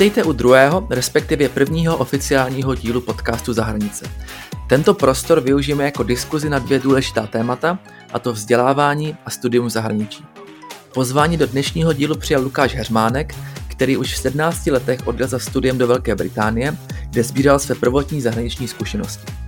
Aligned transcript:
Vítejte 0.00 0.24
u 0.24 0.32
druhého, 0.32 0.86
respektive 0.90 1.48
prvního 1.48 1.96
oficiálního 1.96 2.74
dílu 2.74 3.00
podcastu 3.00 3.52
Zahranice. 3.52 4.06
Tento 4.68 4.94
prostor 4.94 5.40
využijeme 5.40 5.84
jako 5.84 6.02
diskuzi 6.02 6.50
na 6.50 6.58
dvě 6.58 6.78
důležitá 6.78 7.26
témata, 7.26 7.78
a 8.12 8.18
to 8.18 8.32
vzdělávání 8.32 9.16
a 9.26 9.30
studium 9.30 9.66
v 9.66 9.70
zahraničí. 9.70 10.24
Pozvání 10.94 11.36
do 11.36 11.46
dnešního 11.46 11.92
dílu 11.92 12.14
přijal 12.14 12.42
Lukáš 12.42 12.74
Heřmánek, 12.74 13.34
který 13.68 13.96
už 13.96 14.14
v 14.14 14.18
17 14.18 14.66
letech 14.66 15.06
odjel 15.06 15.28
za 15.28 15.38
studiem 15.38 15.78
do 15.78 15.86
Velké 15.86 16.14
Británie, 16.14 16.76
kde 17.10 17.22
sbíral 17.22 17.58
své 17.58 17.74
prvotní 17.74 18.20
zahraniční 18.20 18.68
zkušenosti. 18.68 19.39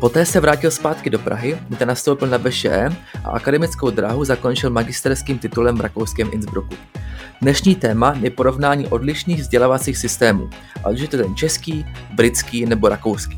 Poté 0.00 0.26
se 0.26 0.40
vrátil 0.40 0.70
zpátky 0.70 1.10
do 1.10 1.18
Prahy, 1.18 1.58
kde 1.68 1.86
nastoupil 1.86 2.28
na 2.28 2.38
VŠE 2.38 2.88
a 3.24 3.30
akademickou 3.30 3.90
dráhu 3.90 4.24
zakončil 4.24 4.70
magisterským 4.70 5.38
titulem 5.38 5.76
v 5.76 5.80
rakouském 5.80 6.28
Innsbrucku. 6.32 6.74
Dnešní 7.42 7.74
téma 7.74 8.14
je 8.20 8.30
porovnání 8.30 8.86
odlišných 8.86 9.40
vzdělávacích 9.40 9.98
systémů, 9.98 10.50
ať 10.84 10.98
je 10.98 11.08
to 11.08 11.16
ten 11.16 11.36
český, 11.36 11.86
britský 12.14 12.66
nebo 12.66 12.88
rakouský. 12.88 13.36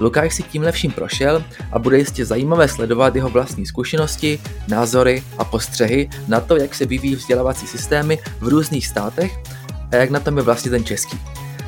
Lukáš 0.00 0.34
si 0.34 0.42
tímhle 0.42 0.72
vším 0.72 0.90
prošel 0.92 1.44
a 1.72 1.78
bude 1.78 1.98
jistě 1.98 2.24
zajímavé 2.24 2.68
sledovat 2.68 3.16
jeho 3.16 3.28
vlastní 3.28 3.66
zkušenosti, 3.66 4.40
názory 4.68 5.22
a 5.38 5.44
postřehy 5.44 6.10
na 6.28 6.40
to, 6.40 6.56
jak 6.56 6.74
se 6.74 6.86
vyvíjí 6.86 7.14
vzdělávací 7.16 7.66
systémy 7.66 8.18
v 8.40 8.48
různých 8.48 8.86
státech 8.86 9.38
a 9.92 9.96
jak 9.96 10.10
na 10.10 10.20
tom 10.20 10.36
je 10.36 10.42
vlastně 10.42 10.70
ten 10.70 10.84
český. 10.84 11.20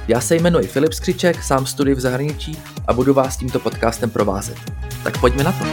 Já 0.08 0.20
se 0.20 0.36
jmenuji 0.36 0.66
Filip 0.66 0.92
Skřiček, 0.92 1.42
sám 1.42 1.66
studuji 1.66 1.94
v 1.94 2.00
zahraničí 2.00 2.58
a 2.88 2.92
budu 2.92 3.14
vás 3.14 3.36
tímto 3.36 3.60
podcastem 3.60 4.10
provázet. 4.10 4.56
Tak 5.04 5.20
pojďme 5.20 5.44
na 5.44 5.52
to. 5.52 5.64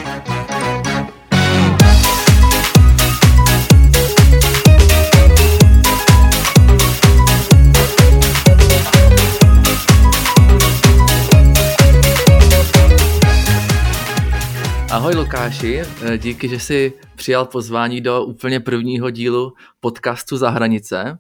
Ahoj 14.92 15.16
Lukáši, 15.16 15.82
díky, 16.18 16.50
že 16.50 16.60
jsi 16.60 16.94
přijal 17.16 17.46
pozvání 17.46 18.02
do 18.02 18.24
úplně 18.24 18.60
prvního 18.60 19.10
dílu 19.10 19.54
podcastu 19.80 20.38
Za 20.38 20.50
hranice. 20.50 21.18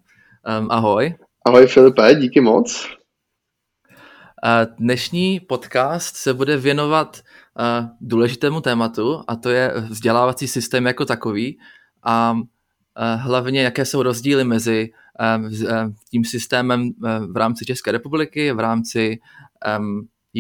Ahoj. 0.69 1.15
Ahoj 1.45 1.67
Filipe, 1.67 2.15
díky 2.15 2.41
moc. 2.41 2.87
Dnešní 4.77 5.39
podcast 5.39 6.15
se 6.15 6.33
bude 6.33 6.57
věnovat 6.57 7.21
důležitému 8.01 8.61
tématu 8.61 9.23
a 9.27 9.35
to 9.35 9.49
je 9.49 9.73
vzdělávací 9.89 10.47
systém 10.47 10.85
jako 10.85 11.05
takový 11.05 11.59
a 12.03 12.35
hlavně 13.15 13.61
jaké 13.61 13.85
jsou 13.85 14.03
rozdíly 14.03 14.43
mezi 14.43 14.91
tím 16.11 16.25
systémem 16.25 16.91
v 17.31 17.37
rámci 17.37 17.65
České 17.65 17.91
republiky, 17.91 18.51
v 18.51 18.59
rámci 18.59 19.19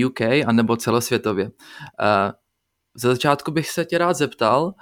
UK 0.05 0.21
a 0.21 0.51
nebo 0.51 0.77
celosvětově. 0.77 1.51
Za 2.95 3.09
začátku 3.09 3.51
bych 3.51 3.69
se 3.69 3.85
tě 3.85 3.97
rád 3.97 4.13
zeptal, 4.13 4.73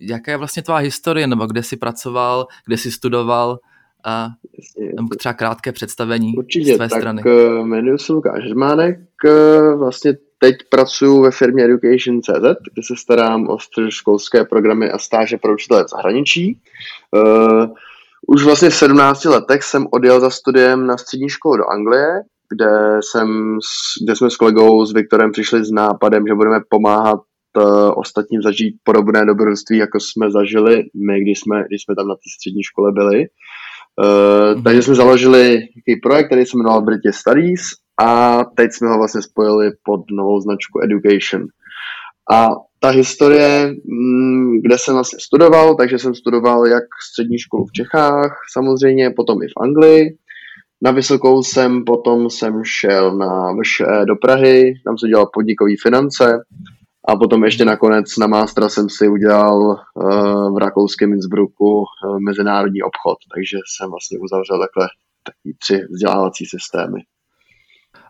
jaká 0.00 0.30
je 0.30 0.36
vlastně 0.36 0.62
tvá 0.62 0.76
historie, 0.76 1.26
nebo 1.26 1.46
kde 1.46 1.62
jsi 1.62 1.76
pracoval, 1.76 2.46
kde 2.66 2.78
jsi 2.78 2.90
studoval, 2.90 3.58
a 4.04 4.28
nebo 4.96 5.08
třeba 5.18 5.32
krátké 5.32 5.72
představení 5.72 6.34
Určitě, 6.36 6.74
z 6.74 6.76
tvé 6.76 6.88
tak 6.88 7.00
strany. 7.00 7.22
Uh, 7.22 7.66
jmenuji 7.66 7.98
se 7.98 8.12
Lukáš 8.12 8.48
Žmánek, 8.48 8.98
uh, 9.24 9.78
vlastně 9.78 10.16
teď 10.38 10.56
pracuji 10.70 11.22
ve 11.22 11.30
firmě 11.30 11.64
Education.cz, 11.64 12.58
kde 12.72 12.82
se 12.82 12.94
starám 12.96 13.48
o 13.48 13.58
středoškolské 13.58 14.44
programy 14.44 14.90
a 14.90 14.98
stáže 14.98 15.36
pro 15.36 15.54
učitele 15.54 15.84
v 15.84 15.90
zahraničí. 15.90 16.58
Uh, 17.10 17.66
už 18.26 18.44
vlastně 18.44 18.70
v 18.70 18.74
17 18.74 19.24
letech 19.24 19.62
jsem 19.62 19.86
odjel 19.90 20.20
za 20.20 20.30
studiem 20.30 20.86
na 20.86 20.96
střední 20.96 21.28
školu 21.28 21.56
do 21.56 21.64
Anglie, 21.70 22.22
kde, 22.50 22.98
jsem, 23.00 23.58
kde 24.04 24.16
jsme 24.16 24.30
s 24.30 24.36
kolegou, 24.36 24.86
s 24.86 24.92
Viktorem 24.92 25.32
přišli 25.32 25.64
s 25.64 25.70
nápadem, 25.70 26.26
že 26.28 26.34
budeme 26.34 26.60
pomáhat 26.68 27.20
ostatním 27.94 28.42
zažít 28.42 28.76
podobné 28.84 29.26
dobrodružství, 29.26 29.78
jako 29.78 30.00
jsme 30.00 30.30
zažili 30.30 30.82
my, 31.06 31.20
když 31.20 31.40
jsme, 31.40 31.64
když 31.68 31.82
jsme 31.82 31.94
tam 31.94 32.08
na 32.08 32.14
té 32.14 32.28
střední 32.38 32.62
škole 32.62 32.92
byli. 32.92 33.26
Uh, 34.02 34.62
takže 34.62 34.82
jsme 34.82 34.94
založili 34.94 35.58
takový 35.58 36.00
projekt, 36.02 36.26
který 36.26 36.46
se 36.46 36.56
jmenoval 36.56 36.82
British 36.82 37.16
Studies 37.16 37.60
a 38.00 38.40
teď 38.44 38.72
jsme 38.72 38.88
ho 38.88 38.98
vlastně 38.98 39.22
spojili 39.22 39.70
pod 39.82 40.00
novou 40.10 40.40
značku 40.40 40.80
Education. 40.82 41.46
A 42.32 42.48
ta 42.80 42.88
historie, 42.88 43.74
mm, 43.84 44.60
kde 44.62 44.78
jsem 44.78 44.94
vlastně 44.94 45.18
studoval, 45.20 45.74
takže 45.74 45.98
jsem 45.98 46.14
studoval 46.14 46.66
jak 46.66 46.84
střední 47.10 47.38
školu 47.38 47.64
v 47.66 47.72
Čechách, 47.72 48.38
samozřejmě, 48.52 49.10
potom 49.10 49.42
i 49.42 49.46
v 49.46 49.62
Anglii. 49.62 50.16
Na 50.82 50.90
vysokou 50.90 51.42
jsem, 51.42 51.84
potom 51.84 52.30
jsem 52.30 52.62
šel 52.64 53.16
na 53.18 53.52
VŠE 53.52 54.04
do 54.04 54.16
Prahy, 54.16 54.74
tam 54.84 54.98
jsem 54.98 55.08
dělal 55.08 55.30
podnikový 55.34 55.76
finance 55.76 56.38
a 57.08 57.16
potom 57.16 57.44
ještě 57.44 57.64
nakonec 57.64 58.16
na 58.16 58.26
mástra 58.26 58.68
jsem 58.68 58.90
si 58.90 59.08
udělal 59.08 59.60
uh, 59.60 60.54
v 60.54 60.58
rakouském 60.58 61.12
Innsbrucku 61.12 61.78
uh, 61.78 61.84
mezinárodní 62.20 62.82
obchod, 62.82 63.18
takže 63.34 63.58
jsem 63.66 63.90
vlastně 63.90 64.18
uzavřel 64.18 64.58
takhle 64.58 64.88
taky 65.22 65.56
tři 65.58 65.80
vzdělávací 65.90 66.46
systémy. 66.46 67.00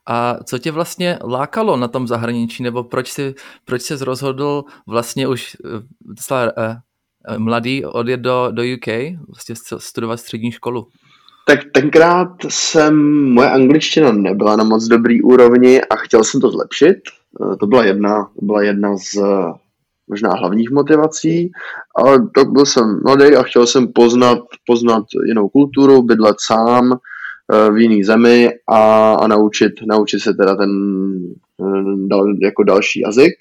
A 0.07 0.45
co 0.45 0.59
tě 0.59 0.71
vlastně 0.71 1.19
lákalo 1.25 1.77
na 1.77 1.89
tom 1.89 2.07
zahraničí, 2.07 2.63
nebo 2.63 2.85
proč 2.85 3.11
jsi, 3.11 3.35
proč 3.65 3.83
jsi 3.83 4.05
rozhodl 4.05 4.65
vlastně 4.89 5.29
už 5.29 5.57
uh, 5.65 7.39
mladý 7.39 7.85
odjet 7.85 8.21
do, 8.21 8.49
do 8.51 8.63
UK, 8.77 8.87
vlastně 9.29 9.55
studovat 9.79 10.17
střední 10.17 10.53
školu? 10.53 10.89
Tak 11.47 11.59
tenkrát 11.73 12.29
jsem, 12.49 13.25
moje 13.33 13.51
angličtina 13.51 14.13
nebyla 14.13 14.57
na 14.57 14.65
moc 14.65 14.85
dobrý 14.85 15.23
úrovni 15.23 15.81
a 15.83 15.97
chtěl 15.97 16.25
jsem 16.25 16.41
to 16.41 16.51
zlepšit, 16.51 16.97
Eh, 17.43 17.57
to 17.57 17.67
byla 17.67 17.85
jedna, 17.85 18.25
to 18.25 18.45
byla 18.45 18.63
jedna 18.63 18.97
z 18.97 19.17
eh, 19.17 19.53
možná 20.09 20.31
hlavních 20.31 20.71
motivací, 20.71 21.51
ale 21.97 22.29
to 22.35 22.45
byl 22.45 22.67
jsem 22.67 23.01
mladý 23.05 23.37
a 23.37 23.43
chtěl 23.43 23.67
jsem 23.67 23.93
poznat, 23.93 24.39
poznat 24.67 25.05
jinou 25.27 25.49
kulturu, 25.49 26.03
bydlet 26.03 26.37
sám 26.39 26.93
eh, 26.93 27.71
v 27.71 27.79
jiný 27.79 28.05
zemi 28.05 28.51
a, 28.69 29.13
a 29.15 29.27
naučit, 29.27 29.73
naučit 29.89 30.21
se 30.21 30.35
teda 30.35 30.57
ten 30.57 30.71
jako 32.43 32.63
další 32.63 33.01
jazyk. 33.01 33.35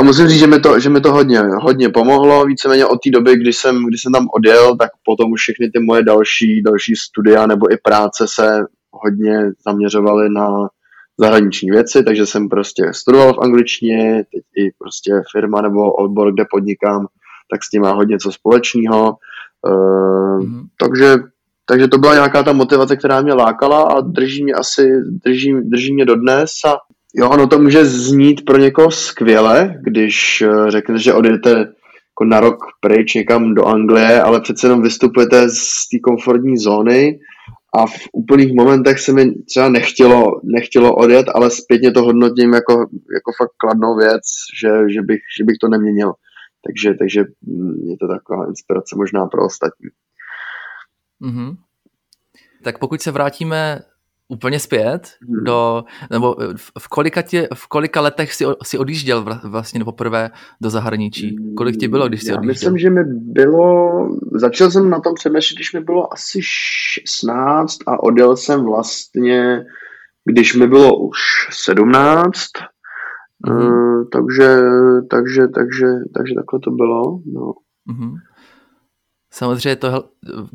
A 0.00 0.04
musím 0.04 0.28
říct, 0.28 0.38
že 0.38 0.46
mi 0.46 0.60
to, 0.60 0.80
že 0.80 0.90
mi 0.90 1.00
to 1.00 1.12
hodně, 1.12 1.40
hodně 1.40 1.88
pomohlo. 1.88 2.44
Víceméně 2.44 2.86
od 2.86 2.98
té 3.04 3.10
doby, 3.10 3.36
kdy 3.36 3.52
jsem, 3.52 3.86
kdy 3.86 3.98
jsem 3.98 4.12
tam 4.12 4.26
odjel, 4.34 4.76
tak 4.76 4.90
potom 5.04 5.32
už 5.32 5.40
všechny 5.40 5.70
ty 5.70 5.80
moje 5.80 6.02
další, 6.02 6.62
další 6.62 6.96
studia 6.96 7.46
nebo 7.46 7.72
i 7.72 7.76
práce 7.82 8.26
se 8.28 8.64
hodně 8.90 9.50
zaměřovaly 9.66 10.30
na, 10.30 10.68
zahraniční 11.18 11.70
věci, 11.70 12.04
takže 12.04 12.26
jsem 12.26 12.48
prostě 12.48 12.82
studoval 12.92 13.34
v 13.34 13.38
angličtině, 13.38 14.24
teď 14.32 14.42
i 14.56 14.70
prostě 14.78 15.12
firma 15.32 15.62
nebo 15.62 15.92
odbor, 15.92 16.32
kde 16.32 16.44
podnikám, 16.50 17.06
tak 17.50 17.64
s 17.64 17.70
tím 17.70 17.82
má 17.82 17.92
hodně 17.92 18.18
co 18.18 18.32
společného. 18.32 19.16
Mm-hmm. 19.66 20.66
takže, 20.80 21.16
takže 21.66 21.88
to 21.88 21.98
byla 21.98 22.14
nějaká 22.14 22.42
ta 22.42 22.52
motivace, 22.52 22.96
která 22.96 23.20
mě 23.20 23.34
lákala 23.34 23.82
a 23.82 24.00
drží 24.00 24.44
mě 24.44 24.52
asi, 24.52 24.90
drží, 25.24 25.54
drží 25.62 25.94
mě 25.94 26.04
dodnes 26.04 26.50
a 26.66 26.76
jo, 27.14 27.30
ono 27.30 27.46
to 27.46 27.58
může 27.58 27.84
znít 27.84 28.44
pro 28.44 28.56
někoho 28.56 28.90
skvěle, 28.90 29.78
když 29.82 30.42
uh, 30.46 30.68
řeknete, 30.68 31.00
že 31.00 31.14
odjedete 31.14 31.50
jako 31.50 32.24
na 32.24 32.40
rok 32.40 32.56
pryč 32.80 33.14
někam 33.14 33.54
do 33.54 33.64
Anglie, 33.64 34.22
ale 34.22 34.40
přece 34.40 34.66
jenom 34.66 34.82
vystupujete 34.82 35.48
z 35.48 35.88
té 35.92 35.98
komfortní 35.98 36.58
zóny, 36.58 37.18
a 37.76 37.86
v 37.86 38.08
úplných 38.12 38.54
momentech 38.54 39.00
se 39.00 39.12
mi 39.12 39.34
třeba 39.34 39.68
nechtělo, 39.68 40.40
nechtělo 40.44 40.96
odjet, 40.96 41.26
ale 41.34 41.50
zpětně 41.50 41.92
to 41.92 42.02
hodnotím 42.02 42.54
jako, 42.54 42.72
jako 43.14 43.32
fakt 43.38 43.52
kladnou 43.56 43.96
věc, 43.96 44.22
že, 44.60 44.68
že, 44.68 45.02
bych, 45.02 45.20
že 45.38 45.44
bych 45.44 45.56
to 45.60 45.68
neměnil. 45.68 46.12
Takže, 46.66 46.94
takže 46.94 47.20
je 47.84 47.96
to 48.00 48.08
taková 48.08 48.46
inspirace 48.46 48.96
možná 48.96 49.26
pro 49.26 49.46
ostatní. 49.46 49.88
Mm-hmm. 51.22 51.56
Tak 52.62 52.78
pokud 52.78 53.02
se 53.02 53.10
vrátíme 53.10 53.80
úplně 54.28 54.60
zpět, 54.60 55.08
hmm. 55.28 55.44
do, 55.44 55.84
nebo 56.10 56.36
v 56.78 56.88
kolika, 56.88 57.22
tě, 57.22 57.48
v 57.54 57.68
kolika 57.68 58.00
letech 58.00 58.34
si, 58.34 58.44
si 58.62 58.78
odjížděl 58.78 59.24
vlastně 59.44 59.84
poprvé 59.84 60.30
do 60.60 60.70
zahraničí? 60.70 61.36
Kolik 61.56 61.76
ti 61.76 61.88
bylo, 61.88 62.08
když 62.08 62.22
jsi 62.22 62.30
Já 62.30 62.36
odjížděl? 62.36 62.52
myslím, 62.52 62.78
že 62.78 62.90
mi 62.90 63.04
bylo, 63.04 63.90
začal 64.32 64.70
jsem 64.70 64.90
na 64.90 65.00
tom 65.00 65.14
přemýšlet, 65.14 65.56
když 65.56 65.72
mi 65.72 65.80
bylo 65.80 66.12
asi 66.12 66.38
16 66.42 67.78
a 67.86 68.02
odjel 68.02 68.36
jsem 68.36 68.64
vlastně, 68.64 69.64
když 70.24 70.54
mi 70.54 70.66
bylo 70.66 70.98
už 70.98 71.18
17, 71.50 72.34
hmm. 73.46 73.58
uh, 73.58 74.04
takže, 74.12 74.56
takže, 75.10 75.48
takže, 75.48 75.86
takže 76.16 76.34
takhle 76.34 76.60
to 76.64 76.70
bylo. 76.70 77.02
No. 77.34 77.52
Hmm. 77.88 78.14
Samozřejmě 79.34 79.76
to 79.76 80.04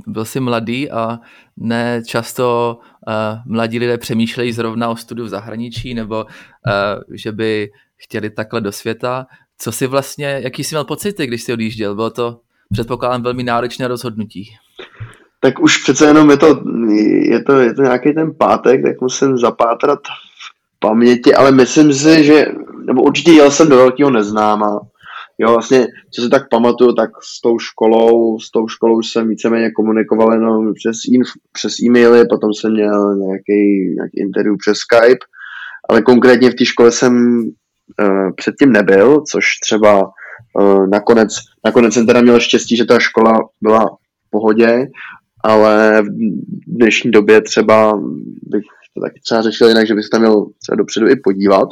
byl 0.07 0.25
jsi 0.25 0.39
mladý 0.39 0.91
a 0.91 1.19
ne 1.57 2.01
často 2.05 2.77
uh, 3.07 3.53
mladí 3.53 3.79
lidé 3.79 3.97
přemýšlejí 3.97 4.51
zrovna 4.51 4.89
o 4.89 4.95
studiu 4.95 5.25
v 5.25 5.29
zahraničí 5.29 5.93
nebo 5.93 6.23
uh, 6.23 7.15
že 7.15 7.31
by 7.31 7.69
chtěli 7.95 8.29
takhle 8.29 8.61
do 8.61 8.71
světa. 8.71 9.25
Co 9.57 9.71
si 9.71 9.87
vlastně, 9.87 10.39
jaký 10.43 10.63
jsi 10.63 10.75
měl 10.75 10.85
pocity, 10.85 11.27
když 11.27 11.43
jsi 11.43 11.53
odjížděl? 11.53 11.95
Bylo 11.95 12.09
to, 12.09 12.39
předpokládám, 12.73 13.23
velmi 13.23 13.43
náročné 13.43 13.87
rozhodnutí. 13.87 14.49
tak 15.39 15.59
už 15.59 15.77
přece 15.77 16.05
jenom 16.05 16.29
je 16.29 16.37
to, 16.37 16.63
je 17.21 17.43
to, 17.43 17.59
je 17.59 17.73
to 17.73 17.81
nějaký 17.81 18.13
ten 18.13 18.33
pátek, 18.37 18.83
tak 18.83 19.01
musím 19.01 19.37
zapátrat 19.37 19.99
v 20.07 20.79
paměti, 20.79 21.35
ale 21.35 21.51
myslím 21.51 21.93
si, 21.93 22.23
že, 22.23 22.45
nebo 22.85 23.01
určitě 23.01 23.31
jel 23.31 23.51
jsem 23.51 23.69
do 23.69 23.75
velkého 23.77 24.09
neznáma. 24.09 24.79
Jo, 25.41 25.51
vlastně, 25.51 25.87
co 26.11 26.21
si 26.21 26.29
tak 26.29 26.49
pamatuju, 26.49 26.93
tak 26.93 27.09
s 27.23 27.41
tou 27.41 27.59
školou, 27.59 28.39
s 28.39 28.51
tou 28.51 28.67
školou 28.67 29.01
jsem 29.01 29.29
víceméně 29.29 29.71
komunikoval 29.71 30.33
jenom 30.33 30.73
přes, 30.73 30.97
inf, 31.11 31.27
přes 31.51 31.79
e-maily, 31.79 32.25
potom 32.29 32.53
jsem 32.53 32.71
měl 32.71 33.15
nějaký, 33.15 33.93
nějaký 33.95 34.19
interview 34.19 34.55
přes 34.59 34.77
Skype, 34.77 35.25
ale 35.89 36.01
konkrétně 36.01 36.51
v 36.51 36.55
té 36.55 36.65
škole 36.65 36.91
jsem 36.91 37.43
uh, 38.01 38.31
předtím 38.35 38.71
nebyl, 38.71 39.23
což 39.31 39.45
třeba 39.63 40.11
uh, 40.61 40.87
nakonec, 40.87 41.35
nakonec 41.65 41.93
jsem 41.93 42.07
teda 42.07 42.21
měl 42.21 42.39
štěstí, 42.39 42.77
že 42.77 42.85
ta 42.85 42.99
škola 42.99 43.33
byla 43.61 43.85
v 44.27 44.29
pohodě 44.29 44.87
ale 45.43 46.01
v 46.01 46.07
dnešní 46.67 47.11
době 47.11 47.41
třeba 47.41 47.99
bych 48.41 48.63
to 48.93 49.01
taky 49.01 49.19
třeba 49.23 49.41
řešil 49.41 49.67
jinak, 49.67 49.87
že 49.87 49.95
bych 49.95 50.03
se 50.03 50.09
tam 50.09 50.21
měl 50.21 50.45
třeba 50.61 50.75
dopředu 50.75 51.07
i 51.07 51.15
podívat. 51.15 51.69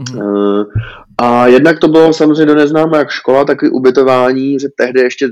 Mm-hmm. 0.00 0.66
A 1.22 1.46
jednak 1.46 1.78
to 1.78 1.88
bylo 1.88 2.12
samozřejmě 2.12 2.46
do 2.46 2.54
neznáma 2.54 2.96
jak 2.96 3.10
škola, 3.10 3.44
tak 3.44 3.62
i 3.62 3.70
ubytování, 3.70 4.58
že 4.60 4.68
tehdy 4.76 5.00
ještě 5.00 5.28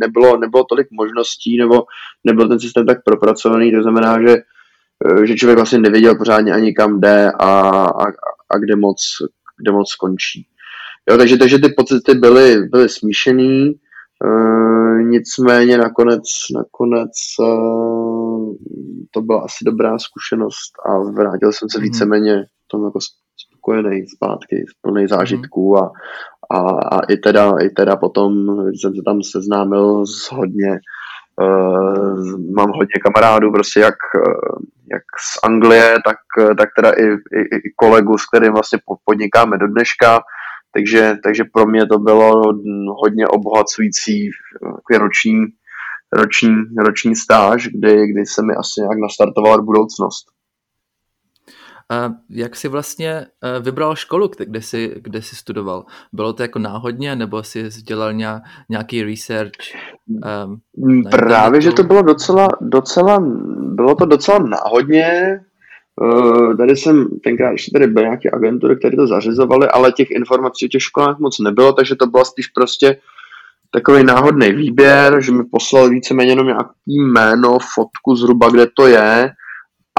nebylo, 0.00 0.36
nebylo 0.36 0.64
tolik 0.64 0.86
možností, 0.90 1.58
nebo 1.58 1.82
nebyl 2.24 2.48
ten 2.48 2.60
systém 2.60 2.86
tak 2.86 3.04
propracovaný, 3.04 3.72
to 3.72 3.82
znamená, 3.82 4.22
že, 4.22 4.36
eh, 5.06 5.26
že 5.26 5.34
člověk 5.34 5.58
vlastně 5.58 5.78
nevěděl 5.78 6.14
pořádně 6.14 6.52
ani 6.52 6.74
kam 6.74 7.00
jde 7.00 7.32
a, 7.40 7.60
a, 7.86 8.06
a 8.50 8.58
kde, 8.58 8.76
moc, 8.76 8.98
kde 9.62 9.72
moc 9.72 9.90
skončí. 9.90 10.46
Jo, 11.10 11.18
takže, 11.18 11.36
takže 11.36 11.58
ty 11.58 11.68
pocity 11.68 12.14
byly, 12.14 12.68
byly 12.68 12.88
smíšený, 12.88 13.74
Uh, 14.24 15.02
nicméně 15.02 15.78
nakonec, 15.78 16.22
nakonec 16.56 17.10
uh, 17.40 18.54
to 19.10 19.20
byla 19.20 19.40
asi 19.40 19.64
dobrá 19.64 19.98
zkušenost 19.98 20.72
a 20.86 20.98
vrátil 20.98 21.52
jsem 21.52 21.68
se 21.68 21.78
mm. 21.78 21.84
víceméně 21.84 22.44
tom 22.72 22.84
jako 22.84 22.98
spokojený 23.62 24.06
zpátky, 24.06 24.64
plný 24.80 25.06
zážitků 25.08 25.78
a, 25.78 25.92
a, 26.50 26.58
a 26.96 27.00
i, 27.08 27.16
teda, 27.16 27.52
i 27.62 27.68
teda 27.68 27.96
potom 27.96 28.32
jsem 28.80 28.94
se 28.94 29.02
tam 29.04 29.22
seznámil 29.22 30.06
s 30.06 30.32
hodně 30.32 30.80
Uh, 31.40 32.40
mám 32.54 32.70
hodně 32.70 32.98
kamarádů, 33.04 33.52
prostě 33.52 33.80
jak, 33.80 33.94
jak 34.92 35.02
z 35.20 35.38
Anglie, 35.44 35.94
tak, 36.04 36.16
tak 36.58 36.68
teda 36.76 36.90
i, 36.90 37.04
i, 37.12 37.56
i 37.56 37.72
kolegu, 37.76 38.18
s 38.18 38.26
kterým 38.26 38.52
vlastně 38.52 38.78
podnikáme 39.04 39.58
do 39.58 39.66
dneška, 39.66 40.20
takže, 40.74 41.16
takže 41.24 41.44
pro 41.52 41.66
mě 41.66 41.86
to 41.86 41.98
bylo 41.98 42.42
hodně 43.02 43.28
obohacující 43.28 44.30
roční, 44.98 45.46
roční, 46.12 46.54
roční 46.78 47.16
stáž, 47.16 47.68
kdy, 47.68 48.06
kdy 48.06 48.26
se 48.26 48.42
mi 48.42 48.54
asi 48.54 48.80
nějak 48.80 48.98
nastartovala 48.98 49.62
budoucnost. 49.62 50.26
A 51.90 52.10
jak 52.30 52.56
jsi 52.56 52.68
vlastně 52.68 53.10
e, 53.10 53.26
vybral 53.60 53.96
školu, 53.96 54.30
kde 54.38 54.62
jsi, 54.62 54.94
kde 54.96 55.22
jsi 55.22 55.36
studoval? 55.36 55.84
Bylo 56.12 56.32
to 56.32 56.42
jako 56.42 56.58
náhodně, 56.58 57.16
nebo 57.16 57.42
jsi 57.42 57.68
dělal 57.68 58.12
nějaký 58.68 59.02
research? 59.02 59.52
Um, 60.08 61.02
Právě, 61.10 61.60
že 61.60 61.72
to 61.72 61.82
bylo 61.82 62.02
docela, 62.02 62.48
docela, 62.60 63.18
bylo 63.58 63.94
to 63.94 64.06
docela 64.06 64.38
náhodně, 64.38 65.40
Uh, 66.00 66.56
tady 66.56 66.76
jsem 66.76 67.06
tenkrát 67.24 67.50
ještě 67.50 67.70
tady 67.72 67.86
byly 67.86 68.04
nějaké 68.04 68.30
agentury, 68.30 68.76
které 68.76 68.96
to 68.96 69.06
zařizovaly, 69.06 69.68
ale 69.68 69.92
těch 69.92 70.10
informací 70.10 70.66
o 70.66 70.68
těch 70.68 70.82
školách 70.82 71.18
moc 71.18 71.38
nebylo, 71.38 71.72
takže 71.72 71.96
to 71.96 72.06
bylo 72.06 72.24
spíš 72.24 72.46
prostě 72.46 72.96
takový 73.70 74.04
náhodný 74.04 74.52
výběr, 74.52 75.20
že 75.20 75.32
mi 75.32 75.44
poslal 75.44 75.90
víceméně 75.90 76.32
jenom 76.32 76.46
nějaký 76.46 76.70
jméno, 76.86 77.58
fotku 77.74 78.16
zhruba, 78.16 78.50
kde 78.50 78.66
to 78.76 78.86
je 78.86 79.30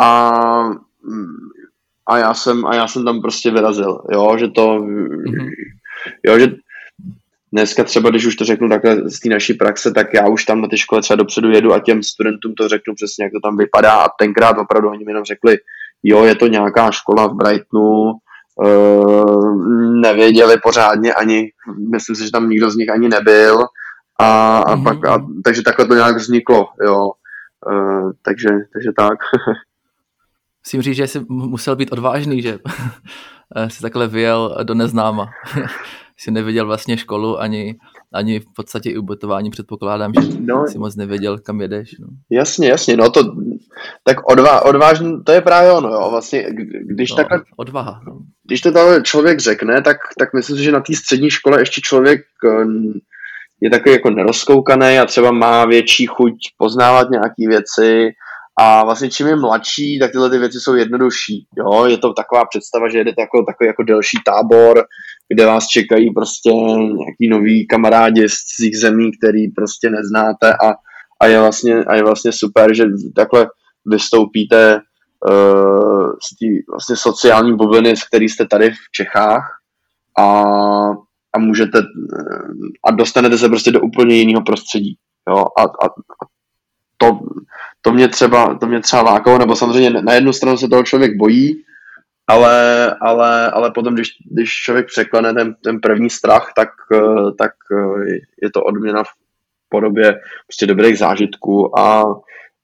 a, 0.01 0.31
a, 2.07 2.17
já, 2.17 2.33
jsem, 2.33 2.65
a 2.65 2.75
já 2.75 2.87
jsem 2.87 3.05
tam 3.05 3.21
prostě 3.21 3.51
vyrazil, 3.51 4.01
jo, 4.11 4.37
že 4.39 4.47
to, 4.47 4.79
mm-hmm. 4.79 5.49
jo, 6.23 6.39
že 6.39 6.47
dneska 7.53 7.83
třeba, 7.83 8.09
když 8.09 8.25
už 8.25 8.35
to 8.35 8.45
řeknu 8.45 8.69
takhle 8.69 9.09
z 9.09 9.19
té 9.19 9.29
naší 9.29 9.53
praxe, 9.53 9.91
tak 9.91 10.13
já 10.13 10.27
už 10.27 10.45
tam 10.45 10.61
na 10.61 10.67
té 10.67 10.77
škole 10.77 11.01
třeba 11.01 11.15
dopředu 11.15 11.51
jedu 11.51 11.73
a 11.73 11.79
těm 11.79 12.03
studentům 12.03 12.53
to 12.53 12.67
řeknu 12.67 12.95
přesně, 12.95 13.23
jak 13.23 13.33
to 13.33 13.39
tam 13.39 13.57
vypadá 13.57 13.91
a 13.93 14.09
tenkrát 14.19 14.57
opravdu 14.57 14.89
oni 14.89 15.05
mi 15.05 15.11
jenom 15.11 15.23
řekli, 15.23 15.57
jo, 16.03 16.23
je 16.23 16.35
to 16.35 16.47
nějaká 16.47 16.91
škola 16.91 17.27
v 17.27 17.33
Brightonu, 17.33 18.11
uh, 18.55 19.55
nevěděli 20.01 20.57
pořádně 20.63 21.13
ani, 21.13 21.51
myslím 21.91 22.15
si, 22.15 22.23
že 22.23 22.31
tam 22.31 22.49
nikdo 22.49 22.69
z 22.69 22.75
nich 22.75 22.89
ani 22.89 23.09
nebyl 23.09 23.65
a, 24.19 24.57
a 24.57 24.75
mm-hmm. 24.75 24.83
pak, 24.83 25.05
a, 25.05 25.25
takže 25.43 25.61
takhle 25.61 25.85
to 25.85 25.95
nějak 25.95 26.17
vzniklo, 26.17 26.67
jo, 26.85 27.11
uh, 27.71 28.11
takže, 28.21 28.49
takže 28.73 28.91
tak. 28.97 29.17
Musím 30.67 30.81
říct, 30.81 30.95
že 30.95 31.07
jsi 31.07 31.19
musel 31.29 31.75
být 31.75 31.91
odvážný, 31.91 32.41
že 32.41 32.59
jsi 33.67 33.81
takhle 33.81 34.07
vyjel 34.07 34.57
do 34.63 34.73
neznáma. 34.73 35.29
jsi 36.17 36.31
neviděl 36.31 36.65
vlastně 36.65 36.97
školu 36.97 37.39
ani, 37.39 37.75
ani 38.13 38.39
v 38.39 38.45
podstatě 38.55 38.89
i 38.89 38.97
ubytování 38.97 39.49
předpokládám, 39.49 40.11
že 40.21 40.27
no, 40.39 40.67
si 40.67 40.77
moc 40.77 40.95
nevěděl, 40.95 41.39
kam 41.39 41.61
jedeš. 41.61 41.95
No. 41.99 42.07
Jasně, 42.31 42.69
jasně, 42.69 42.97
no 42.97 43.09
to 43.09 43.23
tak 44.03 44.31
odvá, 44.31 44.65
odvážný, 44.65 45.23
to 45.23 45.31
je 45.31 45.41
právě 45.41 45.71
ono, 45.71 45.89
jo, 45.89 46.07
vlastně, 46.11 46.45
když 46.81 47.11
no, 47.11 47.15
takhle, 47.15 47.41
odvaha, 47.57 48.01
no. 48.07 48.19
když 48.47 48.61
to 48.61 48.71
tam 48.71 49.03
člověk 49.03 49.39
řekne, 49.39 49.81
tak, 49.81 49.97
tak 50.19 50.33
myslím 50.33 50.57
si, 50.57 50.63
že 50.63 50.71
na 50.71 50.79
té 50.79 50.95
střední 50.95 51.29
škole 51.29 51.61
ještě 51.61 51.81
člověk 51.81 52.21
eh, 52.45 52.65
je 53.61 53.69
takový 53.69 53.91
jako 53.91 54.09
nerozkoukaný 54.09 54.99
a 54.99 55.05
třeba 55.05 55.31
má 55.31 55.65
větší 55.65 56.05
chuť 56.05 56.33
poznávat 56.57 57.09
nějaké 57.09 57.47
věci 57.47 58.11
a 58.59 58.83
vlastně 58.83 59.09
čím 59.09 59.27
je 59.27 59.35
mladší, 59.35 59.99
tak 59.99 60.11
tyhle 60.11 60.29
ty 60.29 60.37
věci 60.37 60.59
jsou 60.59 60.75
jednodušší. 60.75 61.47
Jo? 61.57 61.85
Je 61.85 61.97
to 61.97 62.13
taková 62.13 62.45
představa, 62.45 62.89
že 62.89 62.97
jedete 62.97 63.21
jako, 63.21 63.43
takový 63.43 63.67
jako 63.67 63.83
delší 63.83 64.17
tábor, 64.25 64.83
kde 65.33 65.45
vás 65.45 65.67
čekají 65.67 66.13
prostě 66.13 66.49
nějaký 66.51 67.29
nový 67.29 67.67
kamarádi 67.67 68.29
z 68.29 68.33
cizích 68.33 68.77
zemí, 68.77 69.11
který 69.17 69.47
prostě 69.47 69.89
neznáte 69.89 70.53
a, 70.53 70.73
a, 71.21 71.27
je 71.27 71.39
vlastně, 71.39 71.83
a 71.83 71.95
je 71.95 72.03
vlastně 72.03 72.31
super, 72.31 72.75
že 72.75 72.85
takhle 73.15 73.47
vystoupíte 73.85 74.79
uh, 75.29 76.09
z 76.09 76.29
té 76.39 76.45
vlastně 76.71 76.95
sociální 76.95 77.55
bubliny, 77.55 77.97
z 77.97 78.03
který 78.07 78.29
jste 78.29 78.45
tady 78.45 78.71
v 78.71 78.91
Čechách 78.91 79.43
a, 80.19 80.43
a 81.35 81.39
můžete 81.39 81.81
a 82.87 82.91
dostanete 82.91 83.37
se 83.37 83.49
prostě 83.49 83.71
do 83.71 83.81
úplně 83.81 84.15
jiného 84.15 84.41
prostředí. 84.41 84.97
Jo? 85.29 85.37
A, 85.37 85.61
a, 85.61 85.85
a 85.85 86.25
to, 86.97 87.19
to 87.85 87.93
mě 87.93 88.07
třeba, 88.07 88.57
to 88.57 88.67
mě 88.67 88.79
třeba 88.79 89.01
lákalo, 89.01 89.37
nebo 89.37 89.55
samozřejmě 89.55 89.89
na 89.89 90.13
jednu 90.13 90.33
stranu 90.33 90.57
se 90.57 90.67
toho 90.67 90.83
člověk 90.83 91.17
bojí, 91.17 91.63
ale, 92.27 92.95
ale, 93.01 93.51
ale 93.51 93.71
potom, 93.71 93.93
když, 93.93 94.09
když 94.31 94.49
člověk 94.49 94.87
překlene 94.87 95.33
ten, 95.33 95.55
ten 95.63 95.79
první 95.81 96.09
strach, 96.09 96.51
tak, 96.55 96.69
eh, 96.93 97.31
tak 97.37 97.51
eh, 97.71 98.19
je 98.41 98.51
to 98.53 98.63
odměna 98.63 99.03
v 99.03 99.07
podobě 99.69 100.19
prostě 100.47 100.65
dobrých 100.65 100.97
zážitků 100.97 101.79
a 101.79 102.03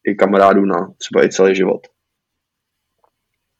i 0.07 0.15
kamarádů 0.15 0.65
na 0.65 0.93
třeba 0.97 1.23
i 1.23 1.29
celý 1.29 1.55
život. 1.55 1.87